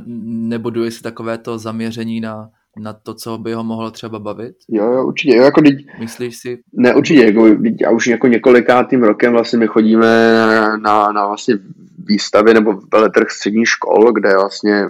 nebuduje 0.05 0.91
si 0.91 1.03
takové 1.03 1.37
to 1.37 1.57
zaměření 1.57 2.21
na, 2.21 2.49
na 2.79 2.93
to, 2.93 3.13
co 3.13 3.37
by 3.37 3.53
ho 3.53 3.63
mohlo 3.63 3.91
třeba 3.91 4.19
bavit? 4.19 4.55
Jo, 4.69 4.85
jo, 4.85 5.07
určitě. 5.07 5.35
Jo, 5.35 5.43
jako, 5.43 5.61
teď, 5.61 5.75
Myslíš 5.99 6.37
si? 6.37 6.59
Ne, 6.73 6.95
určitě. 6.95 7.25
Jako, 7.25 7.47
a 7.87 7.91
už 7.91 8.07
jako 8.07 8.27
několikátým 8.27 9.03
rokem 9.03 9.31
vlastně 9.33 9.59
my 9.59 9.67
chodíme 9.67 10.33
na, 10.81 11.11
na 11.11 11.27
vlastně 11.27 11.55
výstavy 11.97 12.53
nebo 12.53 12.79
veletrh 12.93 13.29
středních 13.29 13.67
škol, 13.67 14.11
kde 14.13 14.35
vlastně 14.35 14.85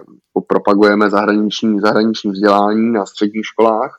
propagujeme 0.47 1.10
zahraniční, 1.10 1.80
zahraniční 1.80 2.32
vzdělání 2.32 2.91
na 2.91 3.06
středních 3.06 3.45
školách. 3.45 3.97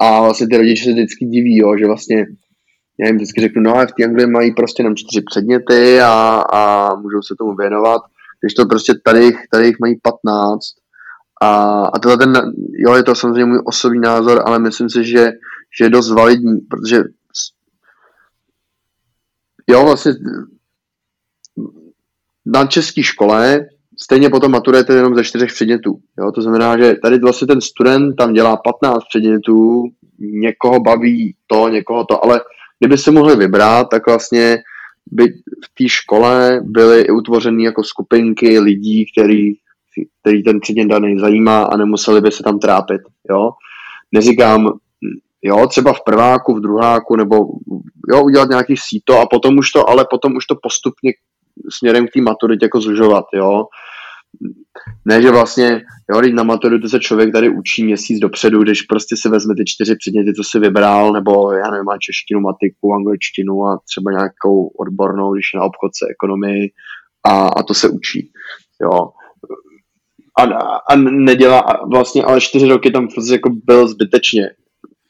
A 0.00 0.20
vlastně 0.20 0.46
ty 0.46 0.56
rodiče 0.56 0.84
se 0.84 0.92
vždycky 0.92 1.24
diví, 1.24 1.56
jo, 1.56 1.76
že 1.78 1.86
vlastně 1.86 2.26
já 3.00 3.06
jim 3.06 3.16
vždycky 3.16 3.40
řeknu, 3.40 3.62
no 3.62 3.74
ale 3.74 3.86
v 3.86 3.92
té 3.92 4.04
Anglii 4.04 4.26
mají 4.26 4.54
prostě 4.54 4.80
jenom 4.82 4.96
čtyři 4.96 5.22
předměty 5.30 6.00
a, 6.00 6.44
a 6.52 6.94
můžou 6.94 7.22
se 7.22 7.34
tomu 7.38 7.56
věnovat, 7.56 8.02
když 8.40 8.54
to 8.54 8.66
prostě 8.66 8.92
tady, 9.04 9.32
tady 9.50 9.66
jich 9.66 9.76
mají 9.80 10.00
15 10.02 10.60
a, 11.42 11.82
a 11.84 11.98
tohle 11.98 12.18
ten, 12.18 12.52
jo, 12.86 12.94
je 12.94 13.02
to 13.02 13.14
samozřejmě 13.14 13.44
můj 13.44 13.62
osobní 13.64 14.00
názor, 14.00 14.42
ale 14.46 14.58
myslím 14.58 14.90
si, 14.90 15.04
že, 15.04 15.30
že 15.78 15.84
je 15.84 15.90
dost 15.90 16.10
validní, 16.10 16.58
protože 16.60 17.02
jo, 19.66 19.84
vlastně 19.84 20.12
na 22.46 22.66
české 22.66 23.02
škole 23.02 23.66
stejně 23.98 24.30
potom 24.30 24.52
maturujete 24.52 24.94
jenom 24.94 25.14
ze 25.14 25.24
čtyřech 25.24 25.52
předmětů. 25.52 25.98
Jo? 26.18 26.32
To 26.32 26.42
znamená, 26.42 26.78
že 26.78 26.94
tady 27.02 27.18
vlastně 27.18 27.46
ten 27.46 27.60
student 27.60 28.16
tam 28.16 28.32
dělá 28.32 28.56
15 28.56 29.04
předmětů, 29.08 29.84
někoho 30.18 30.80
baví 30.80 31.34
to, 31.46 31.68
někoho 31.68 32.04
to, 32.04 32.24
ale 32.24 32.40
kdyby 32.78 32.98
se 32.98 33.10
mohli 33.10 33.36
vybrat, 33.36 33.88
tak 33.90 34.06
vlastně 34.06 34.58
by 35.06 35.24
v 35.64 35.74
té 35.78 35.88
škole 35.88 36.60
byly 36.64 37.10
utvořeny 37.10 37.64
jako 37.64 37.84
skupinky 37.84 38.58
lidí, 38.58 39.06
který 39.12 39.54
který 40.20 40.42
ten 40.42 40.60
předmět 40.60 40.86
daný 40.86 41.18
zajímá 41.18 41.62
a 41.62 41.76
nemuseli 41.76 42.20
by 42.20 42.32
se 42.32 42.42
tam 42.42 42.58
trápit. 42.58 43.00
Jo? 43.30 43.50
Neříkám, 44.12 44.72
jo, 45.42 45.66
třeba 45.66 45.92
v 45.92 46.04
prváku, 46.04 46.54
v 46.54 46.60
druháku, 46.60 47.16
nebo 47.16 47.36
jo, 48.12 48.24
udělat 48.24 48.48
nějaký 48.48 48.74
síto 48.76 49.20
a 49.20 49.26
potom 49.26 49.58
už 49.58 49.72
to, 49.72 49.88
ale 49.88 50.06
potom 50.10 50.36
už 50.36 50.46
to 50.46 50.56
postupně 50.62 51.12
směrem 51.70 52.06
k 52.06 52.10
té 52.10 52.20
maturitě 52.20 52.64
jako 52.64 52.80
zužovat, 52.80 53.24
jo. 53.34 53.64
Ne, 55.04 55.22
že 55.22 55.30
vlastně, 55.30 55.82
jo, 56.10 56.20
na 56.32 56.42
maturitu 56.42 56.88
se 56.88 57.00
člověk 57.00 57.32
tady 57.32 57.48
učí 57.48 57.84
měsíc 57.84 58.18
dopředu, 58.18 58.62
když 58.62 58.82
prostě 58.82 59.16
si 59.16 59.28
vezme 59.28 59.54
ty 59.54 59.62
čtyři 59.66 59.96
předměty, 59.96 60.34
co 60.34 60.42
si 60.44 60.58
vybral, 60.58 61.12
nebo 61.12 61.52
já 61.52 61.70
nevím, 61.70 61.84
má 61.84 61.98
češtinu, 61.98 62.40
matiku, 62.40 62.94
angličtinu 62.94 63.66
a 63.66 63.80
třeba 63.90 64.12
nějakou 64.12 64.66
odbornou, 64.66 65.34
když 65.34 65.46
na 65.54 65.62
obchodce, 65.62 66.06
ekonomii 66.10 66.70
a, 67.26 67.48
a 67.48 67.62
to 67.62 67.74
se 67.74 67.88
učí, 67.88 68.30
jo. 68.82 69.10
A, 70.38 70.42
a 70.76 70.96
nedělá, 70.96 71.62
vlastně 71.90 72.24
ale 72.24 72.40
čtyři 72.40 72.68
roky 72.68 72.90
tam 72.90 73.08
prostě 73.08 73.32
jako 73.32 73.50
byl 73.64 73.88
zbytečně 73.88 74.50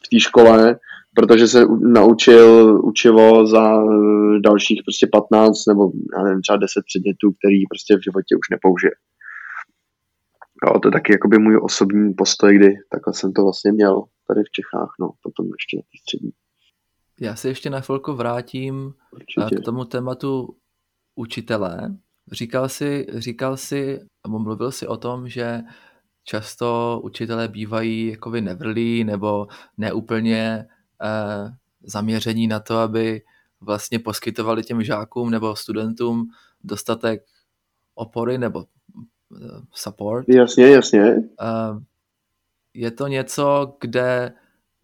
v 0.04 0.08
té 0.08 0.20
škole, 0.20 0.78
protože 1.14 1.48
se 1.48 1.66
naučil 1.80 2.80
učivo 2.84 3.46
za 3.46 3.82
eh, 3.82 4.40
dalších 4.40 4.80
prostě 4.84 5.06
15 5.12 5.66
nebo 5.68 5.90
já 6.16 6.22
nevím, 6.22 6.42
třeba 6.42 6.56
10 6.56 6.84
předmětů, 6.86 7.32
který 7.32 7.66
prostě 7.70 7.96
v 7.96 8.04
životě 8.04 8.36
už 8.36 8.48
nepoužije. 8.50 8.92
Jo, 10.66 10.78
to 10.80 10.88
je 10.88 10.92
taky 10.92 11.12
jakoby 11.12 11.38
můj 11.38 11.58
osobní 11.62 12.14
postoj, 12.14 12.56
kdy 12.56 12.74
takhle 12.90 13.14
jsem 13.14 13.32
to 13.32 13.42
vlastně 13.42 13.72
měl 13.72 14.02
tady 14.28 14.40
v 14.40 14.50
Čechách, 14.50 14.94
no, 15.00 15.10
potom 15.22 15.46
ještě 15.46 15.76
na 15.76 15.82
té 15.82 15.98
střední. 16.00 16.30
Já 17.20 17.36
se 17.36 17.48
ještě 17.48 17.70
na 17.70 17.80
chvilku 17.80 18.12
vrátím 18.12 18.92
eh, 18.94 19.16
Určitě. 19.16 19.60
k 19.60 19.64
tomu 19.64 19.84
tématu 19.84 20.56
učitele. 21.14 21.96
Říkal 22.32 22.68
si, 22.68 23.06
říkal 23.14 23.56
si, 23.56 24.00
nebo 24.26 24.38
mluvil 24.38 24.72
si 24.72 24.86
o 24.86 24.96
tom, 24.96 25.28
že 25.28 25.62
často 26.24 27.00
učitelé 27.04 27.48
bývají 27.48 28.08
jakoby 28.08 28.40
nevrlí 28.40 29.04
nebo 29.04 29.46
neúplně 29.78 30.66
eh, 31.02 31.56
zaměření 31.82 32.46
na 32.46 32.60
to, 32.60 32.78
aby 32.78 33.22
vlastně 33.60 33.98
poskytovali 33.98 34.62
těm 34.62 34.82
žákům 34.82 35.30
nebo 35.30 35.56
studentům 35.56 36.26
dostatek 36.64 37.24
opory 37.94 38.38
nebo 38.38 38.64
eh, 38.64 39.60
support. 39.72 40.28
Jasně, 40.28 40.66
jasně. 40.66 41.02
Eh, 41.40 41.80
je 42.74 42.90
to 42.90 43.06
něco, 43.06 43.76
kde 43.80 44.32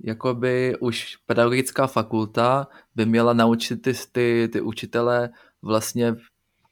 jakoby 0.00 0.76
už 0.80 1.16
pedagogická 1.26 1.86
fakulta 1.86 2.68
by 2.94 3.06
měla 3.06 3.32
naučit 3.32 3.82
ty, 3.82 3.92
ty, 4.12 4.48
ty 4.52 4.60
učitele 4.60 5.30
vlastně 5.62 6.14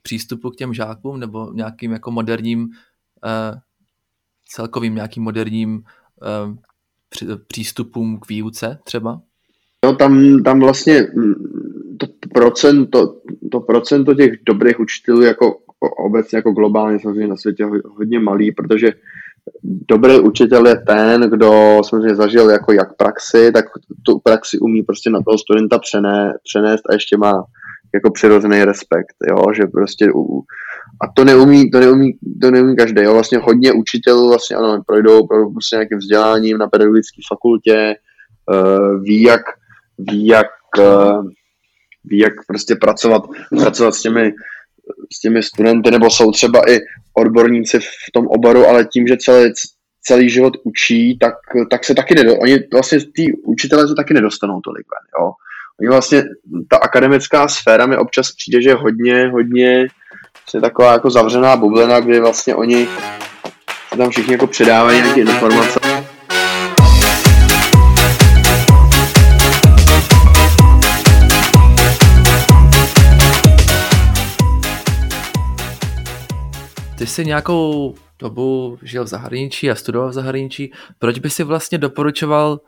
přístupu 0.03 0.51
k 0.51 0.57
těm 0.57 0.75
žákům 0.75 1.21
nebo 1.21 1.53
nějakým 1.53 1.93
jako 1.93 2.11
moderním 2.11 2.69
eh, 3.25 3.61
celkovým 4.49 4.95
nějakým 4.95 5.23
moderním 5.23 5.83
eh, 6.23 7.37
přístupům 7.47 8.21
k 8.21 8.29
výuce 8.29 8.79
třeba? 8.85 9.21
No 9.85 9.97
tam, 9.97 10.43
tam 10.43 10.61
vlastně 10.61 11.07
mm, 11.15 11.35
to 11.99 12.07
procento, 12.35 13.21
to 13.53 13.61
procento 13.61 14.15
těch 14.15 14.31
dobrých 14.47 14.81
učitelů 14.81 15.23
jako 15.23 15.59
obecně 16.07 16.37
jako 16.37 16.53
globálně 16.53 16.99
samozřejmě 17.01 17.29
na 17.29 17.37
světě 17.37 17.65
hodně 17.85 18.21
malý, 18.21 18.53
protože 18.53 18.93
dobrý 19.65 20.21
učitel 20.21 20.67
je 20.67 20.77
ten, 20.87 21.21
kdo 21.21 21.81
samozřejmě 21.89 22.15
zažil 22.15 22.51
jako 22.51 22.73
jak 22.73 22.97
praxi, 22.97 23.53
tak 23.53 23.65
tu 24.07 24.19
praxi 24.19 24.59
umí 24.59 24.83
prostě 24.83 25.11
na 25.11 25.23
toho 25.23 25.39
studenta 25.39 25.79
přené, 25.79 26.35
přenést 26.45 26.83
a 26.91 26.95
ještě 26.95 27.17
má 27.17 27.45
jako 27.94 28.11
přirozený 28.11 28.64
respekt, 28.64 29.16
jo, 29.31 29.44
že 29.57 29.62
prostě 29.66 30.12
u, 30.14 30.42
a 31.03 31.12
to 31.16 31.24
neumí, 31.24 31.70
to 31.70 31.81
neumí, 31.81 32.12
to 32.40 32.50
neumí 32.50 32.76
každý, 32.76 33.03
jo, 33.03 33.12
vlastně 33.12 33.38
hodně 33.38 33.72
učitelů 33.72 34.29
vlastně 34.29 34.57
ano, 34.57 34.83
projdou, 34.87 35.26
prostě 35.26 35.76
nějakým 35.76 35.98
vzděláním 35.98 36.59
na 36.59 36.66
pedagogické 36.66 37.22
fakultě, 37.29 37.94
uh, 38.50 39.03
ví 39.03 39.22
jak, 39.22 39.42
ví 39.98 40.26
jak, 40.26 40.46
uh, 40.79 41.26
ví 42.05 42.18
jak 42.18 42.33
prostě 42.46 42.76
pracovat, 42.76 43.22
pracovat 43.50 43.94
s 43.94 44.03
těmi, 44.03 44.33
s 45.12 45.20
těmi 45.20 45.42
studenty, 45.42 45.90
nebo 45.90 46.11
jsou 46.11 46.33
třeba 46.33 46.70
i 46.70 46.79
odborníci 47.14 47.79
v 47.81 48.12
tom 48.12 48.26
oboru, 48.26 48.66
ale 48.66 48.85
tím, 48.85 49.07
že 49.07 49.16
celý, 49.16 49.53
celý 50.03 50.31
život 50.31 50.53
učí, 50.64 51.18
tak, 51.18 51.35
tak 51.70 51.85
se 51.85 51.94
taky 51.94 52.14
nedo, 52.14 52.37
oni 52.37 52.59
vlastně 52.72 52.98
ty 53.14 53.33
učitelé 53.44 53.88
se 53.88 53.94
taky 53.94 54.14
nedostanou 54.14 54.61
tolik 54.61 54.87
ven, 54.87 55.22
jo. 55.22 55.33
Vlastně, 55.88 56.23
ta 56.69 56.77
akademická 56.77 57.49
sféra 57.49 57.87
mi 57.87 57.97
občas 57.97 58.33
přijde, 58.33 58.62
že 58.62 58.75
hodně, 58.75 59.29
hodně 59.29 59.87
je 60.55 60.61
taková 60.61 60.93
jako 60.93 61.11
zavřená 61.11 61.57
bublina, 61.57 62.01
kdy 62.01 62.21
vlastně 62.21 62.55
oni 62.55 62.88
tam 63.97 64.11
všichni 64.11 64.33
jako 64.33 64.47
předávají 64.47 65.03
nějaké 65.03 65.21
informace. 65.21 65.81
Ty 76.99 77.07
jsi 77.07 77.25
nějakou 77.25 77.95
dobu 78.19 78.79
žil 78.83 79.05
v 79.05 79.09
zahraničí 79.09 79.71
a 79.71 79.75
studoval 79.75 80.11
v 80.11 80.12
zahraničí. 80.12 80.73
Proč 80.99 81.19
by 81.19 81.31
si 81.31 81.45
vlastně 81.45 81.79
doporučoval 81.79 82.61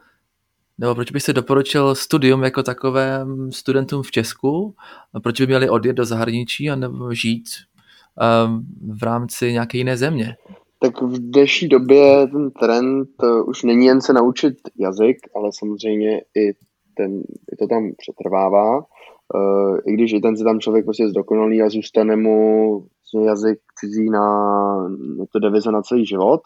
nebo 0.82 0.94
proč 0.94 1.10
byste 1.10 1.32
doporučil 1.32 1.94
studium 1.94 2.42
jako 2.42 2.62
takovém 2.62 3.52
studentům 3.52 4.02
v 4.02 4.10
Česku? 4.10 4.74
Proč 5.22 5.40
by 5.40 5.46
měli 5.46 5.70
odjet 5.70 5.92
do 5.92 6.04
zahraničí 6.04 6.70
a 6.70 6.76
nebo 6.76 7.14
žít 7.14 7.44
um, 8.46 8.66
v 8.98 9.02
rámci 9.02 9.52
nějaké 9.52 9.78
jiné 9.78 9.96
země? 9.96 10.36
Tak 10.78 11.02
v 11.02 11.18
dnešní 11.18 11.68
době 11.68 12.26
ten 12.26 12.50
trend 12.50 13.08
uh, 13.22 13.48
už 13.48 13.62
není 13.62 13.86
jen 13.86 14.00
se 14.00 14.12
naučit 14.12 14.54
jazyk, 14.78 15.16
ale 15.36 15.50
samozřejmě 15.58 16.18
i, 16.18 16.52
ten, 16.94 17.20
i 17.52 17.56
to 17.58 17.66
tam 17.66 17.92
přetrvává. 17.98 18.78
Uh, 18.78 19.78
I 19.86 19.92
když 19.92 20.12
i 20.12 20.20
ten 20.20 20.36
se 20.36 20.44
tam 20.44 20.60
člověk 20.60 20.84
prostě 20.84 21.08
zdokonalí 21.08 21.62
a 21.62 21.68
zůstane 21.68 22.16
mu 22.16 22.86
jazyk 23.24 23.58
cizí 23.80 24.10
na, 24.10 24.28
na 25.18 25.24
to 25.32 25.38
devize 25.38 25.72
na 25.72 25.82
celý 25.82 26.06
život. 26.06 26.40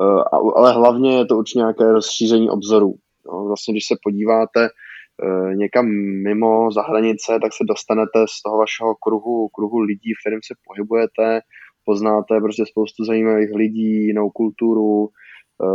Uh, 0.00 0.22
ale 0.56 0.72
hlavně 0.72 1.18
je 1.18 1.26
to 1.26 1.36
určitě 1.36 1.58
nějaké 1.58 1.92
rozšíření 1.92 2.50
obzoru. 2.50 2.94
No, 3.26 3.44
vlastně, 3.44 3.74
když 3.74 3.86
se 3.86 3.96
podíváte 4.02 4.64
e, 4.64 5.54
někam 5.54 5.86
mimo 6.22 6.72
za 6.72 6.82
hranice, 6.82 7.38
tak 7.42 7.52
se 7.52 7.64
dostanete 7.68 8.24
z 8.28 8.42
toho 8.42 8.58
vašeho 8.58 8.94
kruhu, 8.94 9.48
kruhu 9.48 9.78
lidí, 9.78 10.12
v 10.12 10.20
kterém 10.22 10.40
se 10.44 10.54
pohybujete, 10.66 11.40
poznáte 11.84 12.40
prostě 12.40 12.64
spoustu 12.66 13.04
zajímavých 13.04 13.50
lidí, 13.54 14.06
jinou 14.06 14.30
kulturu, 14.30 15.08
e, 15.08 15.66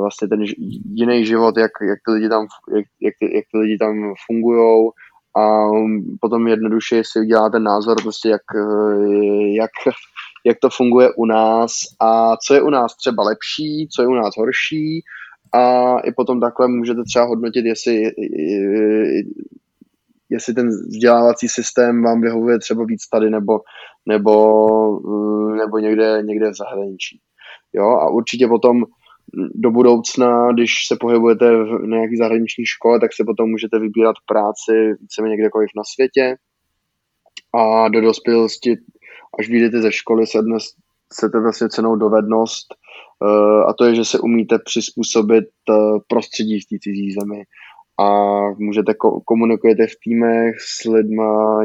vlastně 0.00 0.28
ten 0.28 0.44
jiný 0.94 1.26
život, 1.26 1.56
jak, 1.56 1.70
jak, 1.88 1.98
ty 2.06 2.12
lidi 2.12 2.28
tam, 2.28 2.46
jak, 2.76 2.86
jak, 3.00 3.14
ty, 3.20 3.36
jak 3.36 3.44
ty 3.52 3.58
lidi 3.58 3.78
tam 3.78 4.14
fungují 4.26 4.90
a 5.36 5.70
potom 6.20 6.48
jednoduše 6.48 7.02
si 7.04 7.20
uděláte 7.20 7.58
názor 7.58 7.96
prostě 8.02 8.28
jak, 8.28 8.42
jak, 9.56 9.70
jak 10.46 10.56
to 10.62 10.70
funguje 10.70 11.08
u 11.16 11.24
nás. 11.24 11.72
A 12.00 12.36
co 12.36 12.54
je 12.54 12.62
u 12.62 12.70
nás 12.70 12.96
třeba 12.96 13.22
lepší, 13.22 13.88
co 13.96 14.02
je 14.02 14.08
u 14.08 14.14
nás 14.14 14.36
horší 14.36 15.02
a 15.52 15.98
i 16.00 16.12
potom 16.12 16.40
takhle 16.40 16.68
můžete 16.68 17.00
třeba 17.04 17.24
hodnotit, 17.24 17.64
jestli, 17.64 18.02
jestli 20.30 20.54
ten 20.54 20.68
vzdělávací 20.68 21.48
systém 21.48 22.02
vám 22.02 22.20
vyhovuje 22.20 22.58
třeba 22.58 22.84
víc 22.84 23.08
tady 23.08 23.30
nebo, 23.30 23.60
nebo, 24.08 24.32
nebo 25.56 25.78
někde, 25.78 26.22
někde 26.22 26.50
v 26.50 26.56
zahraničí. 26.56 27.20
Jo, 27.72 27.84
a 27.84 28.10
určitě 28.10 28.46
potom 28.46 28.84
do 29.54 29.70
budoucna, 29.70 30.52
když 30.52 30.70
se 30.88 30.96
pohybujete 31.00 31.50
v 31.56 31.86
nějaké 31.86 32.16
zahraniční 32.18 32.64
škole, 32.66 33.00
tak 33.00 33.10
se 33.14 33.24
potom 33.26 33.50
můžete 33.50 33.78
vybírat 33.78 34.16
práci 34.26 34.72
víceméně 35.00 35.36
kdekoliv 35.36 35.68
na 35.76 35.82
světě 35.94 36.36
a 37.54 37.88
do 37.88 38.00
dospělosti, 38.00 38.76
až 39.38 39.48
vyjdete 39.48 39.82
ze 39.82 39.92
školy, 39.92 40.26
se 40.26 40.42
dnes 40.42 40.64
chcete 41.14 41.40
vlastně 41.40 41.68
cenou 41.68 41.96
dovednost 41.96 42.66
a 43.68 43.72
to 43.72 43.84
je, 43.84 43.94
že 43.94 44.04
se 44.04 44.18
umíte 44.18 44.58
přizpůsobit 44.64 45.44
eh, 45.70 45.74
prostředí 46.06 46.60
v 46.60 46.64
té 46.64 46.76
cizí 46.80 47.12
zemi. 47.20 47.44
A 48.00 48.10
můžete 48.58 48.94
komunikujete 49.24 49.86
v 49.86 49.96
týmech 50.04 50.54
s 50.60 50.84
lidma 50.84 51.64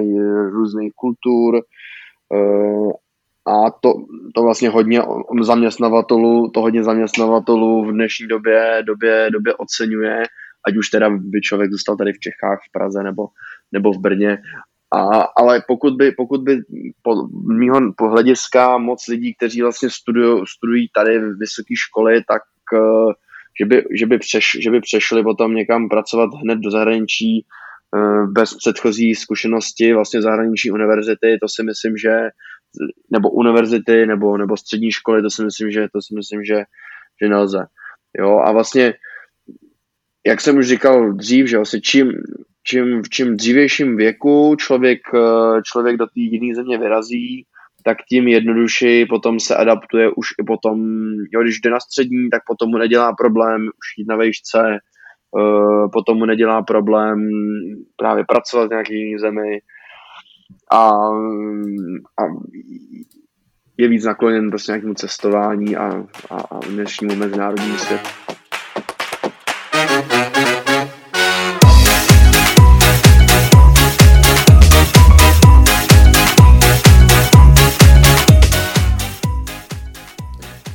různých 0.51 0.93
kultur 0.95 1.61
eh, 2.35 2.91
a 3.45 3.71
to, 3.71 3.93
to 4.35 4.41
vlastně 4.41 4.69
hodně 4.69 5.01
zaměstnavatelů, 5.41 6.49
to 6.49 6.61
hodně 6.61 6.83
zaměstnavatelů 6.83 7.85
v 7.85 7.91
dnešní 7.91 8.27
době, 8.27 8.83
době, 8.87 9.29
době 9.31 9.55
oceňuje, 9.55 10.23
ať 10.67 10.77
už 10.77 10.89
teda 10.89 11.09
by 11.09 11.41
člověk 11.41 11.71
zůstal 11.71 11.97
tady 11.97 12.13
v 12.13 12.19
Čechách, 12.19 12.59
v 12.69 12.71
Praze 12.71 13.03
nebo, 13.03 13.27
nebo 13.71 13.93
v 13.93 13.97
Brně 13.97 14.37
a, 14.93 15.21
ale 15.37 15.63
pokud 15.67 15.95
by, 15.95 16.11
pokud 16.11 16.41
by 16.41 16.61
po 17.01 17.27
mýho 17.53 17.79
hlediska 17.99 18.77
moc 18.77 19.07
lidí, 19.07 19.33
kteří 19.35 19.61
vlastně 19.61 19.89
studují, 19.89 20.43
studují 20.47 20.89
tady 20.95 21.19
v 21.19 21.37
vysoké 21.39 21.75
školy, 21.75 22.23
tak 22.27 22.41
uh, 22.73 23.11
že 23.59 23.65
by, 23.65 23.83
že, 23.99 24.05
by 24.05 24.17
přeš, 24.17 24.57
že 24.63 24.71
by 24.71 24.81
přešli 24.81 25.23
potom 25.23 25.55
někam 25.55 25.89
pracovat 25.89 26.29
hned 26.43 26.59
do 26.59 26.71
zahraničí 26.71 27.45
uh, 27.95 28.31
bez 28.31 28.53
předchozí 28.53 29.15
zkušenosti 29.15 29.93
vlastně 29.93 30.21
zahraniční 30.21 30.71
univerzity, 30.71 31.37
to 31.41 31.47
si 31.49 31.63
myslím, 31.63 31.97
že 31.97 32.29
nebo 33.11 33.29
univerzity, 33.29 34.05
nebo, 34.05 34.37
nebo 34.37 34.57
střední 34.57 34.91
školy, 34.91 35.21
to 35.21 35.29
si 35.29 35.43
myslím, 35.43 35.71
že, 35.71 35.87
to 35.93 36.01
si 36.01 36.15
myslím, 36.15 36.43
že, 36.43 36.63
že 37.23 37.29
nelze. 37.29 37.65
Jo, 38.19 38.39
a 38.39 38.51
vlastně, 38.51 38.93
jak 40.25 40.41
jsem 40.41 40.57
už 40.57 40.67
říkal 40.67 41.13
dřív, 41.13 41.47
že 41.47 41.57
vlastně 41.57 41.81
čím, 41.81 42.11
čím, 42.63 43.01
v 43.03 43.09
čím 43.09 43.37
dřívějším 43.37 43.97
věku 43.97 44.55
člověk, 44.59 44.99
eh, 45.15 45.61
člověk 45.63 45.97
do 45.97 46.05
té 46.05 46.11
jiné 46.15 46.55
země 46.55 46.77
vyrazí, 46.77 47.45
tak 47.83 47.97
tím 48.09 48.27
jednodušeji 48.27 49.05
potom 49.05 49.39
se 49.39 49.55
adaptuje 49.55 50.09
už 50.09 50.27
i 50.41 50.43
potom, 50.43 50.79
jo, 51.33 51.41
když 51.41 51.59
jde 51.59 51.69
na 51.69 51.79
střední, 51.79 52.29
tak 52.29 52.41
potom 52.47 52.69
mu 52.69 52.77
nedělá 52.77 53.13
problém 53.13 53.61
už 53.61 53.97
jít 53.97 54.07
na 54.07 54.15
vejšce, 54.15 54.77
uh, 55.31 55.91
potom 55.91 56.17
mu 56.17 56.25
nedělá 56.25 56.61
problém 56.61 57.29
právě 57.97 58.23
pracovat 58.27 58.67
v 58.67 58.69
nějaké 58.69 58.93
jiné 58.93 59.19
zemi 59.19 59.59
a, 60.71 60.89
a 62.19 62.23
je 63.77 63.87
víc 63.87 64.05
nakloněn 64.05 64.49
prostě 64.49 64.71
nějakému 64.71 64.93
cestování 64.93 65.77
a, 65.77 66.03
a, 66.29 66.35
a 66.35 66.59
dnešnímu 66.69 67.15
mezinárodnímu 67.15 67.77
světu. 67.77 68.20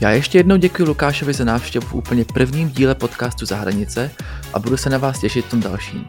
Já 0.01 0.11
ještě 0.11 0.39
jednou 0.39 0.57
děkuji 0.57 0.85
Lukášovi 0.85 1.33
za 1.33 1.45
návštěvu 1.45 1.87
v 1.87 1.95
úplně 1.95 2.25
prvním 2.25 2.71
díle 2.71 2.95
podcastu 2.95 3.47
Za 3.47 3.57
hranice 3.57 4.11
a 4.53 4.59
budu 4.59 4.77
se 4.77 4.91
na 4.91 4.99
vás 4.99 5.21
těšit 5.21 5.45
v 5.45 5.51
tom 5.51 5.61
dalším. 5.61 6.07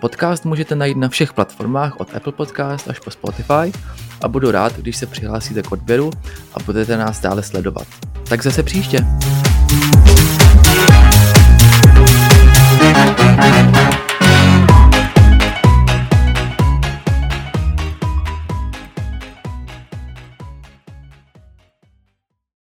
Podcast 0.00 0.44
můžete 0.44 0.74
najít 0.74 0.96
na 0.96 1.08
všech 1.08 1.32
platformách 1.32 2.00
od 2.00 2.14
Apple 2.16 2.32
Podcast 2.32 2.88
až 2.88 2.98
po 2.98 3.10
Spotify 3.10 3.72
a 4.20 4.28
budu 4.28 4.50
rád, 4.50 4.76
když 4.76 4.96
se 4.96 5.06
přihlásíte 5.06 5.62
k 5.62 5.72
odběru 5.72 6.10
a 6.54 6.62
budete 6.66 6.96
nás 6.96 7.20
dále 7.20 7.42
sledovat. 7.42 7.86
Tak 8.28 8.42
zase 8.42 8.62
příště. 8.62 9.06